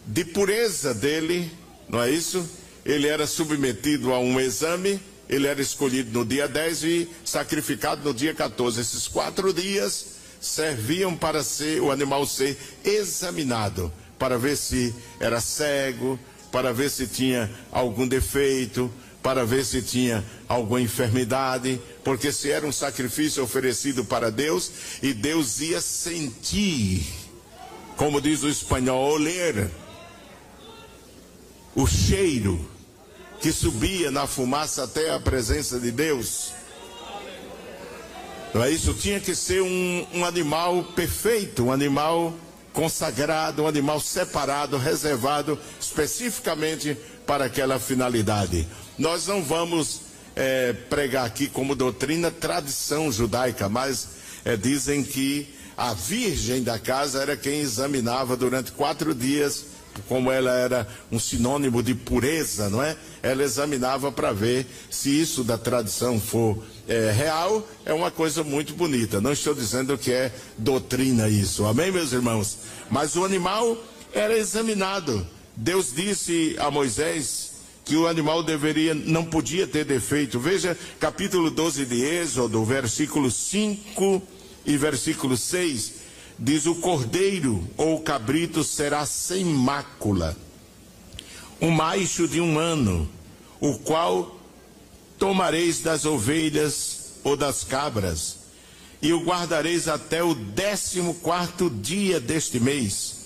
[0.06, 1.50] de pureza dele,
[1.88, 2.48] não é isso?
[2.84, 8.14] Ele era submetido a um exame, ele era escolhido no dia 10 e sacrificado no
[8.14, 8.80] dia 14.
[8.80, 10.06] Esses quatro dias
[10.40, 16.18] serviam para ser o animal ser examinado, para ver se era cego,
[16.50, 18.90] para ver se tinha algum defeito,
[19.22, 24.70] para ver se tinha alguma enfermidade, porque se era um sacrifício oferecido para Deus,
[25.02, 27.04] e Deus ia sentir,
[27.96, 29.68] como diz o espanhol, oler,
[31.74, 32.70] o cheiro
[33.40, 36.52] que subia na fumaça até a presença de Deus.
[38.54, 38.94] É isso?
[38.94, 42.32] Tinha que ser um, um animal perfeito, um animal
[42.76, 46.94] consagrado, um animal separado, reservado especificamente
[47.26, 48.68] para aquela finalidade.
[48.98, 50.02] Nós não vamos
[50.36, 54.08] é, pregar aqui como doutrina tradição judaica, mas
[54.44, 59.64] é, dizem que a virgem da casa era quem examinava durante quatro dias,
[60.06, 62.94] como ela era um sinônimo de pureza, não é?
[63.22, 68.74] Ela examinava para ver se isso da tradição for é, real, é uma coisa muito
[68.74, 69.20] bonita.
[69.20, 72.58] Não estou dizendo que é doutrina isso, amém, meus irmãos?
[72.90, 73.76] Mas o animal
[74.12, 75.26] era examinado.
[75.56, 77.52] Deus disse a Moisés
[77.84, 80.38] que o animal deveria, não podia ter defeito.
[80.38, 84.22] Veja capítulo 12 de Êxodo, versículo 5
[84.66, 85.92] e versículo 6.
[86.38, 90.36] Diz: O cordeiro ou o cabrito será sem mácula,
[91.60, 93.08] um macho de um ano,
[93.60, 94.35] o qual
[95.18, 98.36] tomareis das ovelhas ou das cabras,
[99.02, 103.16] e o guardareis até o décimo quarto dia deste mês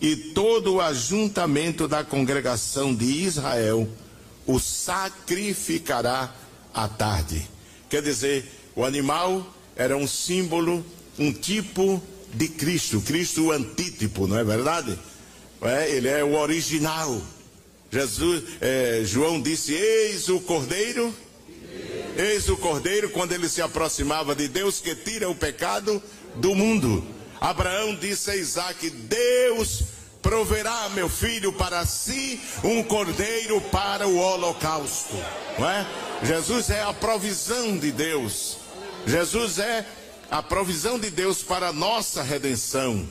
[0.00, 3.86] e todo o ajuntamento da congregação de Israel
[4.46, 6.34] o sacrificará
[6.72, 7.46] à tarde.
[7.88, 10.84] Quer dizer, o animal era um símbolo,
[11.18, 14.98] um tipo de Cristo, Cristo o antítipo, não é verdade?
[15.60, 17.20] É, ele é o original.
[17.92, 21.14] Jesus, é, João disse: Eis o Cordeiro,
[22.16, 26.02] eis o Cordeiro, quando ele se aproximava de Deus que tira o pecado
[26.36, 27.04] do mundo.
[27.40, 29.84] Abraão disse a Isaac: Deus
[30.20, 35.14] proverá, meu filho, para si um cordeiro para o holocausto.
[35.58, 35.86] Não é?
[36.22, 38.58] Jesus é a provisão de Deus.
[39.06, 39.86] Jesus é
[40.30, 43.08] a provisão de Deus para a nossa redenção,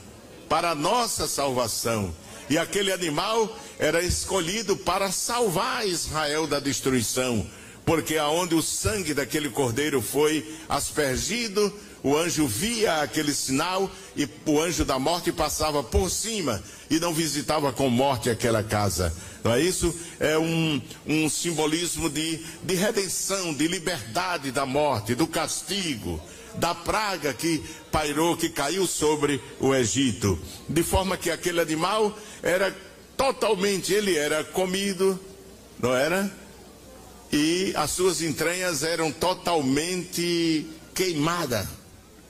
[0.48, 2.14] para a nossa salvação.
[2.48, 7.46] E aquele animal era escolhido para salvar Israel da destruição,
[7.84, 14.60] porque aonde o sangue daquele cordeiro foi aspergido, o anjo via aquele sinal e o
[14.60, 19.14] anjo da morte passava por cima e não visitava com morte aquela casa.
[19.44, 19.94] Não é isso?
[20.18, 26.20] É um, um simbolismo de, de redenção, de liberdade da morte, do castigo,
[26.54, 30.38] da praga que pairou, que caiu sobre o Egito.
[30.68, 32.74] De forma que aquele animal era
[33.16, 35.18] totalmente, ele era comido,
[35.78, 36.39] não era?
[37.32, 41.66] E as suas entranhas eram totalmente queimadas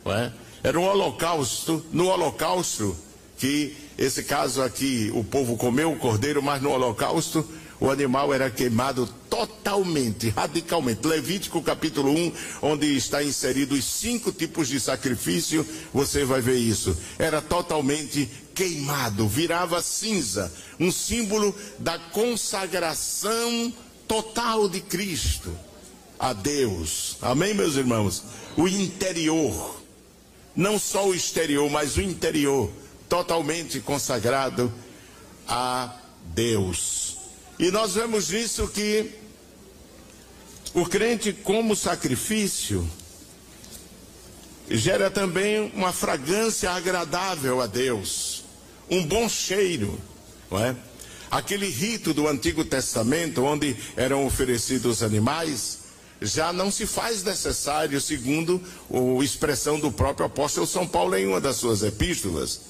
[0.07, 0.33] é?
[0.63, 2.97] Era um holocausto, no holocausto,
[3.39, 7.47] que esse caso aqui, o povo comeu o cordeiro, mas no holocausto
[7.79, 11.07] o animal era queimado totalmente, radicalmente.
[11.07, 16.95] Levítico capítulo 1, onde está inserido os cinco tipos de sacrifício, você vai ver isso.
[17.19, 23.73] Era totalmente queimado, virava cinza, um símbolo da consagração
[24.11, 25.57] total de Cristo
[26.19, 27.17] a Deus.
[27.23, 28.25] Amém, meus irmãos?
[28.57, 29.81] O interior
[30.57, 32.69] não só o exterior, mas o interior,
[33.09, 34.73] totalmente consagrado
[35.47, 35.95] a
[36.35, 37.19] Deus.
[37.57, 39.13] E nós vemos nisso que
[40.75, 42.85] o crente, como sacrifício,
[44.69, 48.43] gera também uma fragrância agradável a Deus,
[48.91, 50.01] um bom cheiro,
[50.51, 50.90] não é?
[51.31, 55.79] Aquele rito do Antigo Testamento, onde eram oferecidos animais,
[56.21, 61.41] já não se faz necessário, segundo a expressão do próprio apóstolo São Paulo em uma
[61.41, 62.63] das suas epístolas.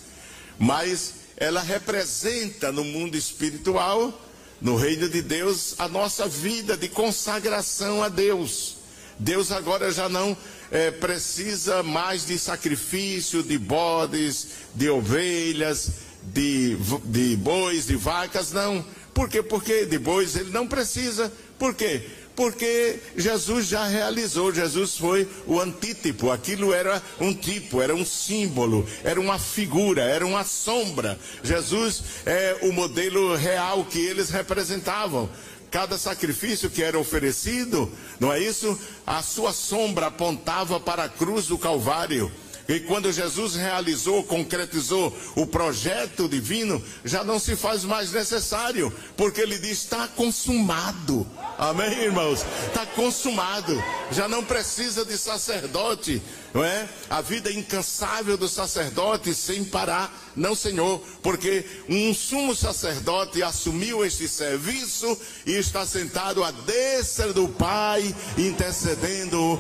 [0.58, 4.12] Mas ela representa no mundo espiritual,
[4.60, 8.76] no reino de Deus, a nossa vida de consagração a Deus.
[9.18, 10.36] Deus agora já não
[10.70, 15.90] é, precisa mais de sacrifício, de bodes, de ovelhas,
[16.22, 18.84] de, de bois, de vacas, não.
[19.14, 19.42] Por quê?
[19.42, 21.32] Porque de bois ele não precisa.
[21.58, 22.06] Por quê?
[22.40, 28.88] porque Jesus já realizou, Jesus foi o antítipo, aquilo era um tipo, era um símbolo,
[29.04, 31.18] era uma figura, era uma sombra.
[31.42, 35.28] Jesus é o modelo real que eles representavam.
[35.70, 38.78] Cada sacrifício que era oferecido, não é isso?
[39.06, 42.32] A sua sombra apontava para a cruz do Calvário.
[42.68, 49.40] E quando Jesus realizou, concretizou o projeto divino, já não se faz mais necessário, porque
[49.40, 51.26] ele diz: está consumado.
[51.58, 52.44] Amém, irmãos?
[52.68, 53.82] Está consumado.
[54.10, 56.22] Já não precisa de sacerdote,
[56.54, 56.88] não é?
[57.08, 60.10] A vida incansável do sacerdote sem parar.
[60.34, 67.48] Não, Senhor, porque um sumo sacerdote assumiu este serviço e está sentado à destra do
[67.48, 69.58] Pai, intercedendo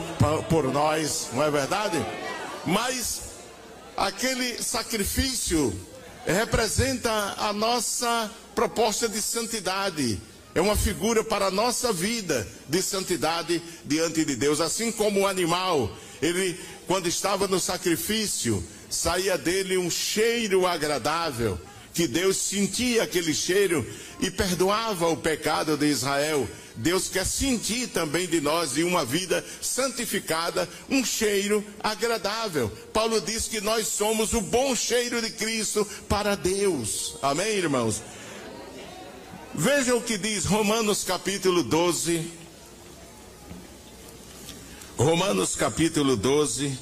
[0.48, 1.98] por nós, não é verdade?
[2.70, 3.22] Mas
[3.96, 5.76] aquele sacrifício
[6.24, 10.20] representa a nossa proposta de santidade.
[10.54, 14.60] É uma figura para a nossa vida de santidade diante de Deus.
[14.60, 15.90] Assim como o animal,
[16.22, 21.58] ele, quando estava no sacrifício, saía dele um cheiro agradável,
[21.92, 23.84] que Deus sentia aquele cheiro
[24.20, 26.48] e perdoava o pecado de Israel.
[26.76, 32.70] Deus quer sentir também de nós, de uma vida santificada, um cheiro agradável.
[32.92, 37.16] Paulo diz que nós somos o bom cheiro de Cristo para Deus.
[37.22, 38.02] Amém, irmãos?
[39.54, 42.30] Veja o que diz Romanos capítulo 12.
[44.96, 46.78] Romanos capítulo 12.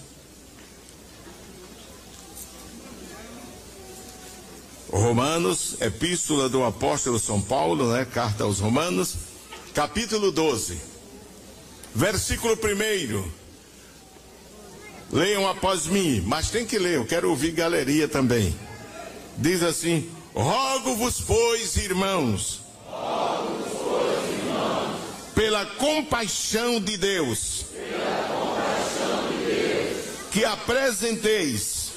[4.91, 8.05] Romanos, epístola do apóstolo São Paulo, né?
[8.07, 9.14] Carta aos Romanos,
[9.79, 10.76] capítulo 12,
[11.95, 13.31] versículo 1.
[15.16, 18.53] Leiam após mim, mas tem que ler, eu quero ouvir galeria também.
[19.37, 22.61] Diz assim: Rogo-vos, pois, irmãos,
[25.33, 27.66] pela compaixão de Deus,
[30.33, 31.93] que apresenteis,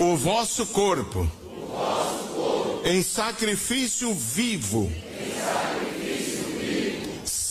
[0.00, 1.30] o vosso corpo,
[2.84, 4.92] em sacrifício vivo,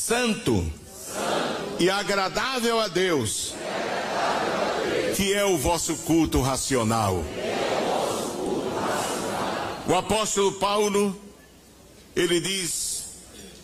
[0.07, 3.53] santo, santo e agradável a Deus,
[5.17, 7.21] que é o vosso culto racional.
[9.85, 11.19] O apóstolo Paulo,
[12.15, 13.03] ele diz,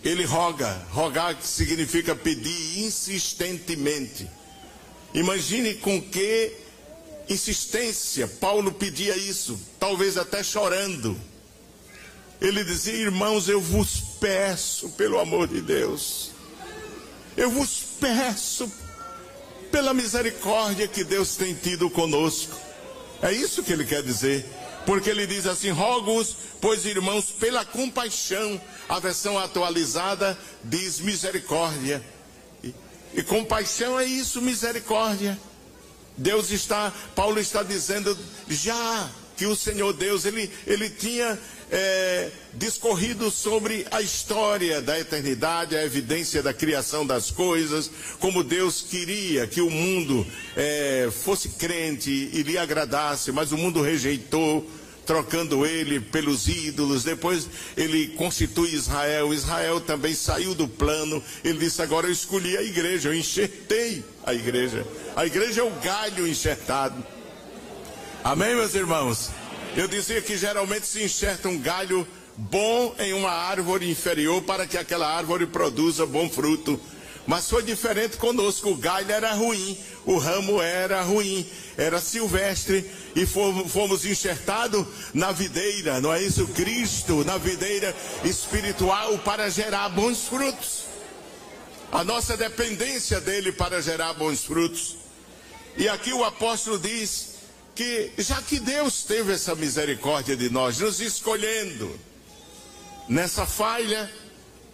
[0.04, 4.30] ele roga, rogar significa pedir insistentemente.
[5.14, 6.52] Imagine com que
[7.30, 11.18] insistência Paulo pedia isso, talvez até chorando.
[12.42, 16.33] Ele dizia: Irmãos, eu vos peço, pelo amor de Deus,
[17.36, 18.72] eu vos peço,
[19.72, 22.56] pela misericórdia que Deus tem tido conosco.
[23.22, 24.46] É isso que ele quer dizer.
[24.86, 28.62] Porque ele diz assim: rogo-os, pois irmãos, pela compaixão.
[28.88, 32.04] A versão atualizada diz misericórdia.
[32.64, 32.74] E,
[33.16, 35.40] e compaixão é isso, misericórdia.
[36.16, 38.16] Deus está, Paulo está dizendo
[38.48, 39.10] já
[39.44, 41.38] que o Senhor Deus, ele, ele tinha
[41.70, 47.92] é, discorrido sobre a história da eternidade, a evidência da criação das coisas,
[48.22, 50.26] como Deus queria que o mundo
[50.56, 54.66] é, fosse crente e lhe agradasse, mas o mundo rejeitou,
[55.06, 57.04] trocando ele pelos ídolos.
[57.04, 59.34] Depois ele constitui Israel.
[59.34, 61.22] Israel também saiu do plano.
[61.44, 64.88] Ele disse: Agora eu escolhi a igreja, eu enxertei a igreja.
[65.18, 67.06] A igreja é o galho enxertado.
[68.24, 69.32] Amém, meus irmãos?
[69.76, 72.08] Eu dizia que geralmente se enxerta um galho
[72.38, 76.80] bom em uma árvore inferior para que aquela árvore produza bom fruto.
[77.28, 78.70] Mas foi diferente conosco.
[78.70, 81.46] O galho era ruim, o ramo era ruim,
[81.78, 86.48] era silvestre e fomos enxertados na videira, não é isso?
[86.48, 87.94] Cristo, na videira
[88.24, 90.86] espiritual para gerar bons frutos.
[91.92, 94.96] A nossa dependência dele para gerar bons frutos.
[95.76, 97.33] E aqui o apóstolo diz
[97.76, 102.00] que já que Deus teve essa misericórdia de nós, nos escolhendo
[103.10, 104.12] nessa falha,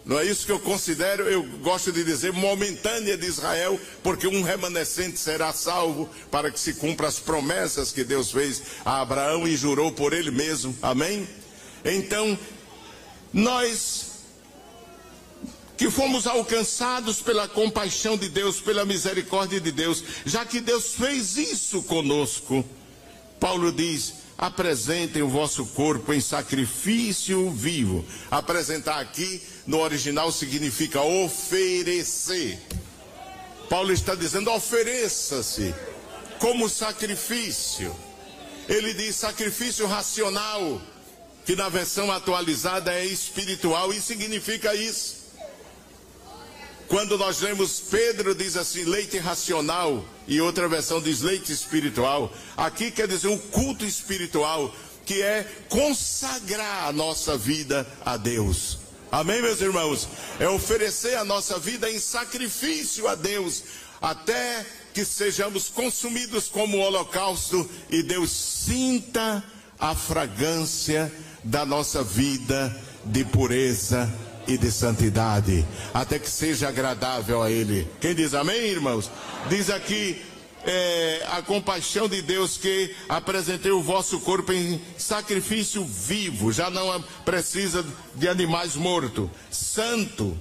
[0.04, 4.42] não é isso que eu considero, eu gosto de dizer, momentânea de Israel, porque um
[4.42, 9.56] remanescente será salvo para que se cumpra as promessas que Deus fez a Abraão e
[9.56, 10.76] jurou por ele mesmo.
[10.82, 11.28] Amém?
[11.84, 12.38] Então,
[13.32, 14.10] nós
[15.76, 21.38] que fomos alcançados pela compaixão de Deus, pela misericórdia de Deus, já que Deus fez
[21.38, 22.62] isso conosco.
[23.40, 28.04] Paulo diz: apresentem o vosso corpo em sacrifício vivo.
[28.30, 32.60] Apresentar aqui no original significa oferecer.
[33.68, 35.74] Paulo está dizendo: ofereça-se
[36.38, 37.96] como sacrifício.
[38.68, 40.80] Ele diz sacrifício racional,
[41.44, 45.19] que na versão atualizada é espiritual, e significa isso.
[46.90, 52.34] Quando nós lemos Pedro diz assim, leite racional, e outra versão diz leite espiritual.
[52.56, 54.74] Aqui quer dizer um culto espiritual,
[55.06, 58.78] que é consagrar a nossa vida a Deus.
[59.12, 60.08] Amém, meus irmãos?
[60.40, 63.62] É oferecer a nossa vida em sacrifício a Deus,
[64.02, 69.44] até que sejamos consumidos como holocausto e Deus sinta
[69.78, 71.12] a fragrância
[71.44, 74.12] da nossa vida de pureza
[74.50, 77.86] e de santidade, até que seja agradável a Ele.
[78.00, 79.08] Quem diz amém, irmãos?
[79.48, 80.20] Diz aqui
[80.64, 87.00] é, a compaixão de Deus que apresentei o vosso corpo em sacrifício vivo, já não
[87.24, 87.86] precisa
[88.16, 90.36] de animais mortos, santo,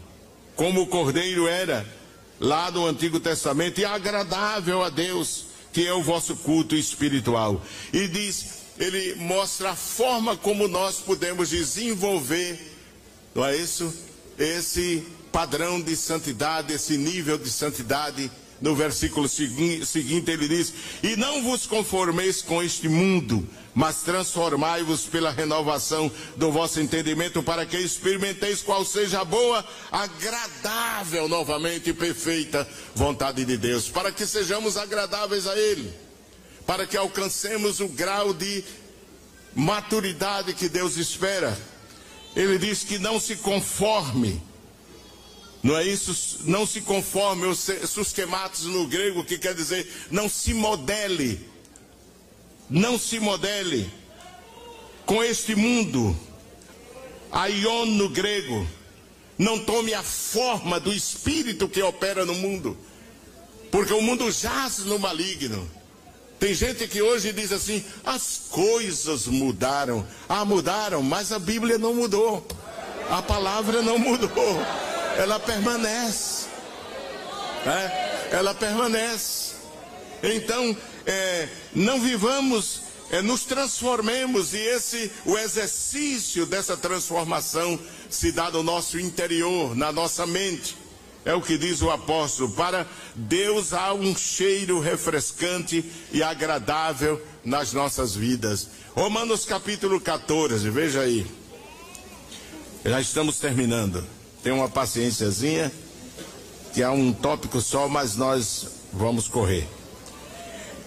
[0.55, 1.85] como o cordeiro era
[2.39, 7.61] lá no Antigo Testamento, e agradável a Deus, que é o vosso culto espiritual.
[7.93, 12.68] E diz, ele mostra a forma como nós podemos desenvolver,
[13.33, 13.93] não é isso?
[14.37, 21.43] Esse padrão de santidade, esse nível de santidade no versículo seguinte ele diz: E não
[21.43, 28.61] vos conformeis com este mundo, mas transformai-vos pela renovação do vosso entendimento, para que experimenteis
[28.61, 35.57] qual seja a boa, agradável, novamente perfeita vontade de Deus, para que sejamos agradáveis a
[35.57, 35.93] Ele,
[36.65, 38.63] para que alcancemos o grau de
[39.55, 41.57] maturidade que Deus espera.
[42.35, 44.41] Ele diz que não se conforme
[45.61, 46.39] não é isso?
[46.45, 51.47] Não se conforme, os susquematos no grego, que quer dizer não se modele.
[52.69, 53.91] Não se modele
[55.05, 56.17] com este mundo.
[57.31, 58.67] Aion no grego.
[59.37, 62.77] Não tome a forma do espírito que opera no mundo.
[63.71, 65.69] Porque o mundo jaz no maligno.
[66.39, 70.05] Tem gente que hoje diz assim: as coisas mudaram.
[70.27, 72.45] Ah, mudaram, mas a Bíblia não mudou.
[73.09, 74.29] A palavra não mudou
[75.19, 76.47] ela permanece.
[77.65, 79.55] É, ela permanece.
[80.23, 80.75] Então,
[81.05, 82.81] é, não vivamos,
[83.11, 87.77] é, nos transformemos e esse, o exercício dessa transformação
[88.09, 90.77] se dá no nosso interior, na nossa mente.
[91.25, 92.51] É o que diz o apóstolo.
[92.51, 98.69] Para Deus há um cheiro refrescante e agradável nas nossas vidas.
[98.95, 101.25] Romanos capítulo 14, veja aí.
[102.83, 104.05] Já estamos terminando.
[104.41, 105.71] Tem uma paciênciazinha,
[106.73, 109.67] que é um tópico só, mas nós vamos correr.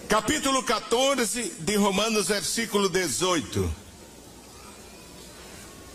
[0.09, 3.73] Capítulo 14 de Romanos, versículo 18.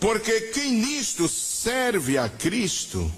[0.01, 3.13] Porque quem nisto serve a Cristo,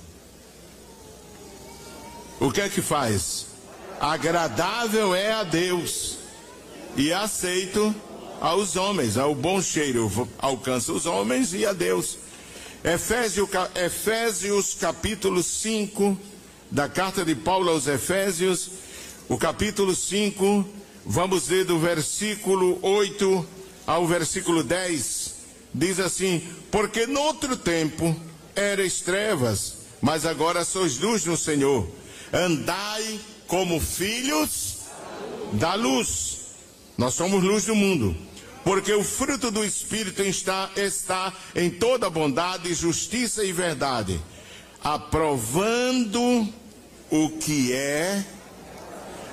[2.40, 3.46] o que é que faz?
[4.00, 6.16] Agradável é a Deus
[6.96, 7.94] e aceito
[8.40, 12.16] aos homens, ao bom cheiro alcança os homens e a Deus.
[12.82, 16.18] Efésios, Efésios capítulo 5,
[16.70, 18.70] da carta de Paulo aos Efésios,
[19.28, 20.64] o capítulo 5,
[21.04, 23.46] vamos ler do versículo 8
[23.86, 25.34] ao versículo 10,
[25.74, 28.16] diz assim: Porque noutro tempo
[28.56, 31.86] erais trevas, mas agora sois luz no Senhor,
[32.32, 34.78] andai como filhos
[35.52, 36.38] da luz.
[36.96, 38.16] Nós somos luz do mundo.
[38.62, 44.20] Porque o fruto do Espírito está, está em toda bondade, justiça e verdade,
[44.84, 46.46] aprovando
[47.10, 48.22] o que é,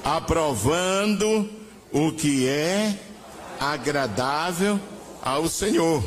[0.03, 1.49] aprovando
[1.91, 2.97] o que é
[3.59, 4.79] agradável
[5.21, 6.03] ao Senhor.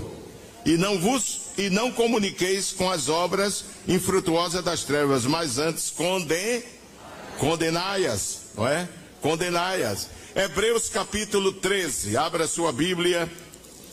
[0.65, 6.65] E não vos e não comuniqueis com as obras infrutuosas das trevas, mas antes conde,
[7.41, 8.87] condenai-as, não é?
[9.23, 10.11] Condenai-as.
[10.37, 13.33] Hebreus capítulo 13, abra sua Bíblia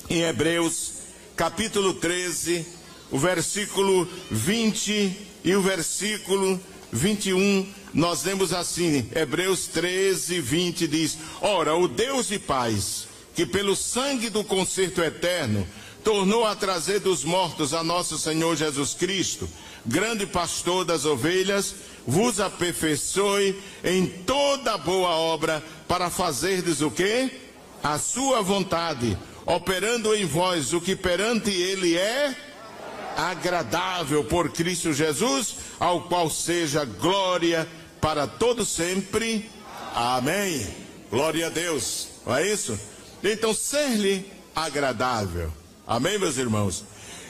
[0.10, 0.92] em Hebreus
[1.34, 2.66] capítulo 13,
[3.10, 6.60] o versículo 20 e o versículo
[6.92, 13.78] 21, nós lemos assim, Hebreus 13, 20 diz: Ora, o Deus de paz, que pelo
[13.78, 15.66] sangue do concerto eterno
[16.04, 19.48] tornou a trazer dos mortos a nosso Senhor Jesus Cristo,
[19.86, 21.76] grande pastor das ovelhas,
[22.08, 27.30] vos aperfeiçoe em toda boa obra para fazerdes o que?
[27.84, 32.34] A sua vontade, operando em vós o que perante ele é
[33.18, 37.68] agradável por Cristo Jesus, ao qual seja glória
[38.00, 39.50] para todo sempre.
[39.94, 40.66] Amém.
[41.10, 42.08] Glória a Deus.
[42.26, 42.80] Não é isso?
[43.24, 45.52] Então, ser-lhe agradável.
[45.86, 46.84] Amém, meus irmãos?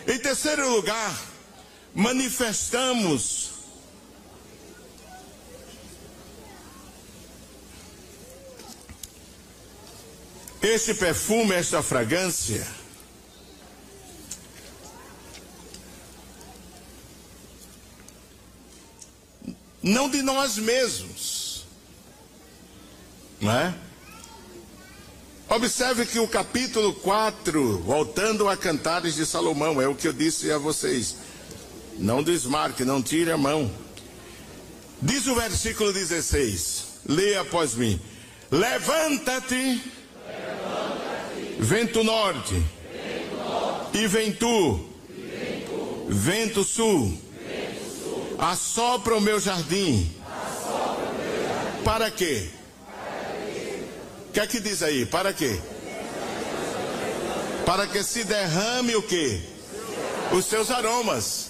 [0.08, 1.16] Em terceiro lugar,
[1.96, 3.57] manifestamos
[10.68, 12.68] Este perfume, esta fragrância,
[19.82, 21.66] não de nós mesmos,
[23.40, 23.74] não é?
[25.48, 30.52] Observe que o capítulo 4, voltando a Cantares de Salomão, é o que eu disse
[30.52, 31.16] a vocês.
[31.98, 33.72] Não desmarque, não tire a mão.
[35.02, 37.98] Diz o versículo 16: Leia após mim.
[38.52, 39.82] Levanta-te,
[41.60, 42.62] vento norte,
[43.94, 44.86] e vem tu,
[46.08, 47.18] vento sul,
[48.38, 50.14] assopra o meu jardim.
[51.84, 52.50] Para quê?
[54.30, 55.06] O que é que diz aí?
[55.06, 55.60] Para quê?
[57.66, 59.42] Para que se derrame o quê?
[60.32, 61.48] Os seus aromas.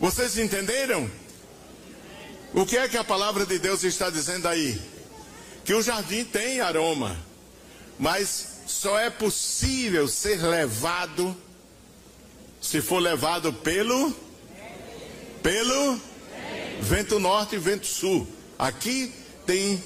[0.00, 1.10] Vocês entenderam?
[2.52, 4.80] O que é que a palavra de Deus está dizendo aí?
[5.64, 7.16] Que o jardim tem aroma,
[7.98, 11.36] mas só é possível ser levado
[12.60, 14.14] se for levado pelo
[15.42, 16.00] pelo
[16.80, 18.26] vento norte e vento sul.
[18.58, 19.12] Aqui
[19.44, 19.82] tem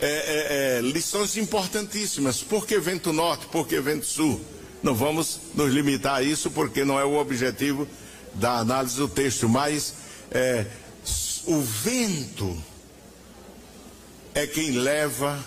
[0.00, 2.42] é, é, é, lições importantíssimas.
[2.42, 3.46] Por que vento norte?
[3.46, 4.40] Por que vento sul?
[4.82, 7.86] Não vamos nos limitar a isso porque não é o objetivo
[8.34, 9.94] da análise do texto, mas
[10.30, 10.66] é,
[11.46, 12.56] o vento
[14.34, 15.44] é quem leva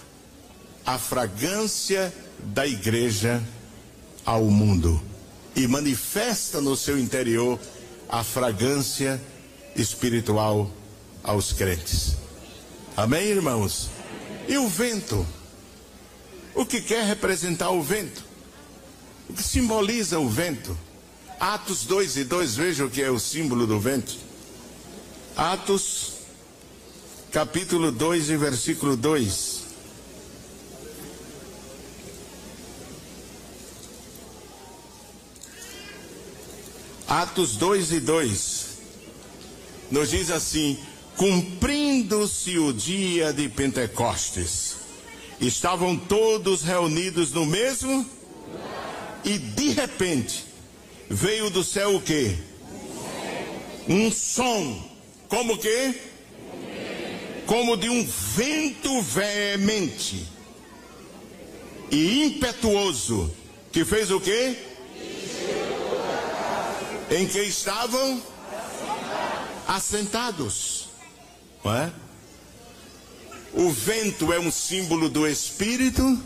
[0.86, 3.43] a fragrância da igreja
[4.25, 5.01] ao mundo
[5.55, 7.59] e manifesta no seu interior
[8.07, 9.21] a fragrância
[9.75, 10.71] espiritual
[11.23, 12.15] aos crentes.
[12.95, 13.89] Amém, irmãos?
[14.47, 15.25] E o vento?
[16.55, 18.23] O que quer representar o vento?
[19.29, 20.77] O que simboliza o vento?
[21.39, 24.17] Atos 2 e 2, vejam o que é o símbolo do vento.
[25.35, 26.13] Atos,
[27.31, 29.57] capítulo 2 e versículo 2.
[37.08, 38.66] Atos 2 e 2
[39.89, 40.78] nos diz assim:
[41.16, 44.76] Cumprindo-se o dia de Pentecostes,
[45.39, 48.05] estavam todos reunidos no mesmo
[49.24, 50.43] e de repente
[51.10, 52.38] veio do céu o que?
[53.88, 54.84] Um som,
[55.30, 55.95] como que?
[57.45, 60.28] Como de um vento veemente
[61.89, 63.34] e impetuoso,
[63.72, 64.58] que fez o que?
[67.10, 68.22] Em que estavam
[69.68, 70.89] assentados.
[71.64, 71.91] Não é?
[73.53, 76.22] O vento é um símbolo do Espírito,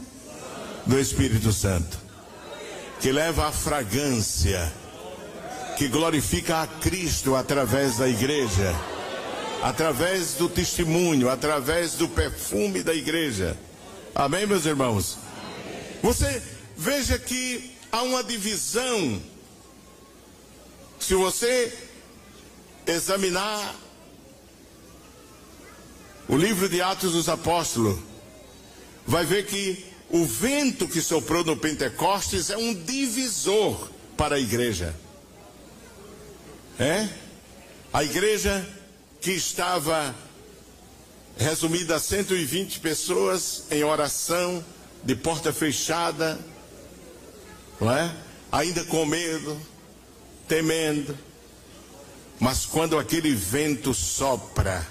[0.86, 1.98] do Espírito Santo,
[3.00, 4.72] que leva a fragrância,
[5.78, 8.76] que glorifica a Cristo através da igreja,
[9.62, 13.58] através do testemunho, através do perfume da igreja.
[14.14, 15.18] Amém, meus irmãos?
[16.02, 16.42] Você
[16.76, 19.22] veja que há uma divisão.
[21.02, 21.76] Se você
[22.86, 23.76] examinar
[26.30, 28.00] o livro de Atos dos Apóstolos,
[29.06, 34.96] vai ver que o vento que soprou no Pentecostes é um divisor para a igreja.
[36.80, 37.10] É?
[37.92, 38.66] A igreja
[39.20, 40.16] que estava
[41.36, 44.64] resumida a 120 pessoas em oração,
[45.04, 46.40] de porta fechada,
[47.80, 48.16] não é?
[48.52, 49.60] Ainda com medo,
[50.52, 51.18] temendo.
[52.38, 54.86] Mas quando aquele vento sopra,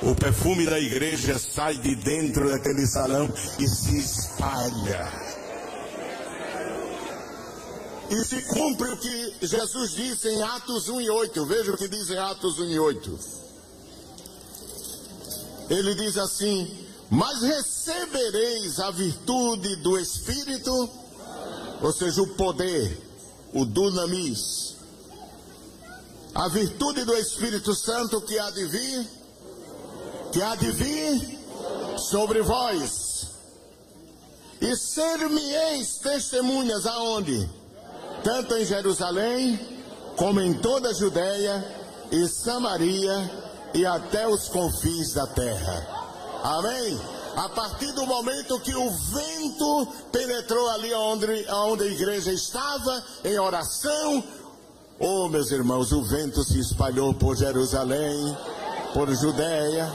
[0.00, 5.12] o perfume da igreja sai de dentro daquele salão e se espalha.
[8.10, 11.46] E se cumpre o que Jesus disse em Atos 1 e 8.
[11.46, 13.18] Veja o que diz em Atos 1 e 8.
[15.68, 20.88] Ele diz assim: Mas recebereis a virtude do Espírito,
[21.82, 23.13] ou seja, o poder,
[23.54, 24.74] o dunamis,
[26.34, 29.08] a virtude do Espírito Santo que há de vir,
[30.32, 31.38] que há de vir
[31.96, 33.28] sobre vós.
[34.60, 37.48] E ser-me-eis testemunhas aonde?
[38.24, 39.58] Tanto em Jerusalém,
[40.16, 41.64] como em toda a Judéia
[42.10, 43.30] e Samaria
[43.74, 45.86] e até os confins da terra.
[46.42, 47.13] Amém?
[47.36, 53.38] A partir do momento que o vento penetrou ali onde, onde a igreja estava, em
[53.38, 54.22] oração,
[54.98, 58.36] Oh, meus irmãos, o vento se espalhou por Jerusalém,
[58.92, 59.90] por Judéia,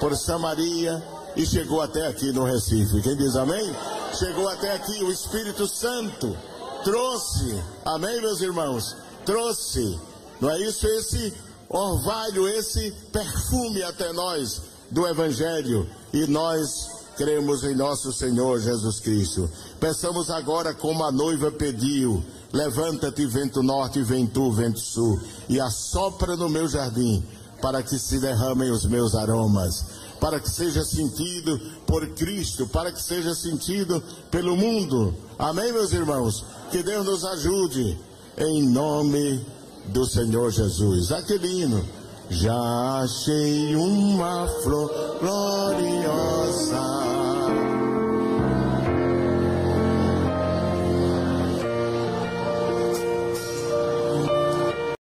[0.00, 1.02] por Samaria
[1.36, 3.02] e chegou até aqui no Recife.
[3.02, 3.76] Quem diz amém?
[4.18, 6.34] Chegou até aqui o Espírito Santo.
[6.82, 8.96] Trouxe, amém, meus irmãos?
[9.26, 10.00] Trouxe,
[10.40, 10.86] não é isso?
[10.86, 11.34] Esse
[11.68, 15.88] orvalho, esse perfume até nós do Evangelho.
[16.12, 19.50] E nós cremos em nosso Senhor Jesus Cristo.
[19.80, 26.48] Peçamos agora como a noiva pediu Levanta-te, vento norte, vento, vento sul, e assopra no
[26.48, 27.22] meu jardim,
[27.60, 29.84] para que se derramem os meus aromas,
[30.18, 35.14] para que seja sentido por Cristo, para que seja sentido pelo mundo.
[35.38, 36.44] Amém, meus irmãos?
[36.70, 37.98] Que Deus nos ajude,
[38.38, 39.44] em nome
[39.86, 41.12] do Senhor Jesus.
[41.12, 41.84] Aquele hino,
[42.30, 46.78] já achei uma flor gloriosa.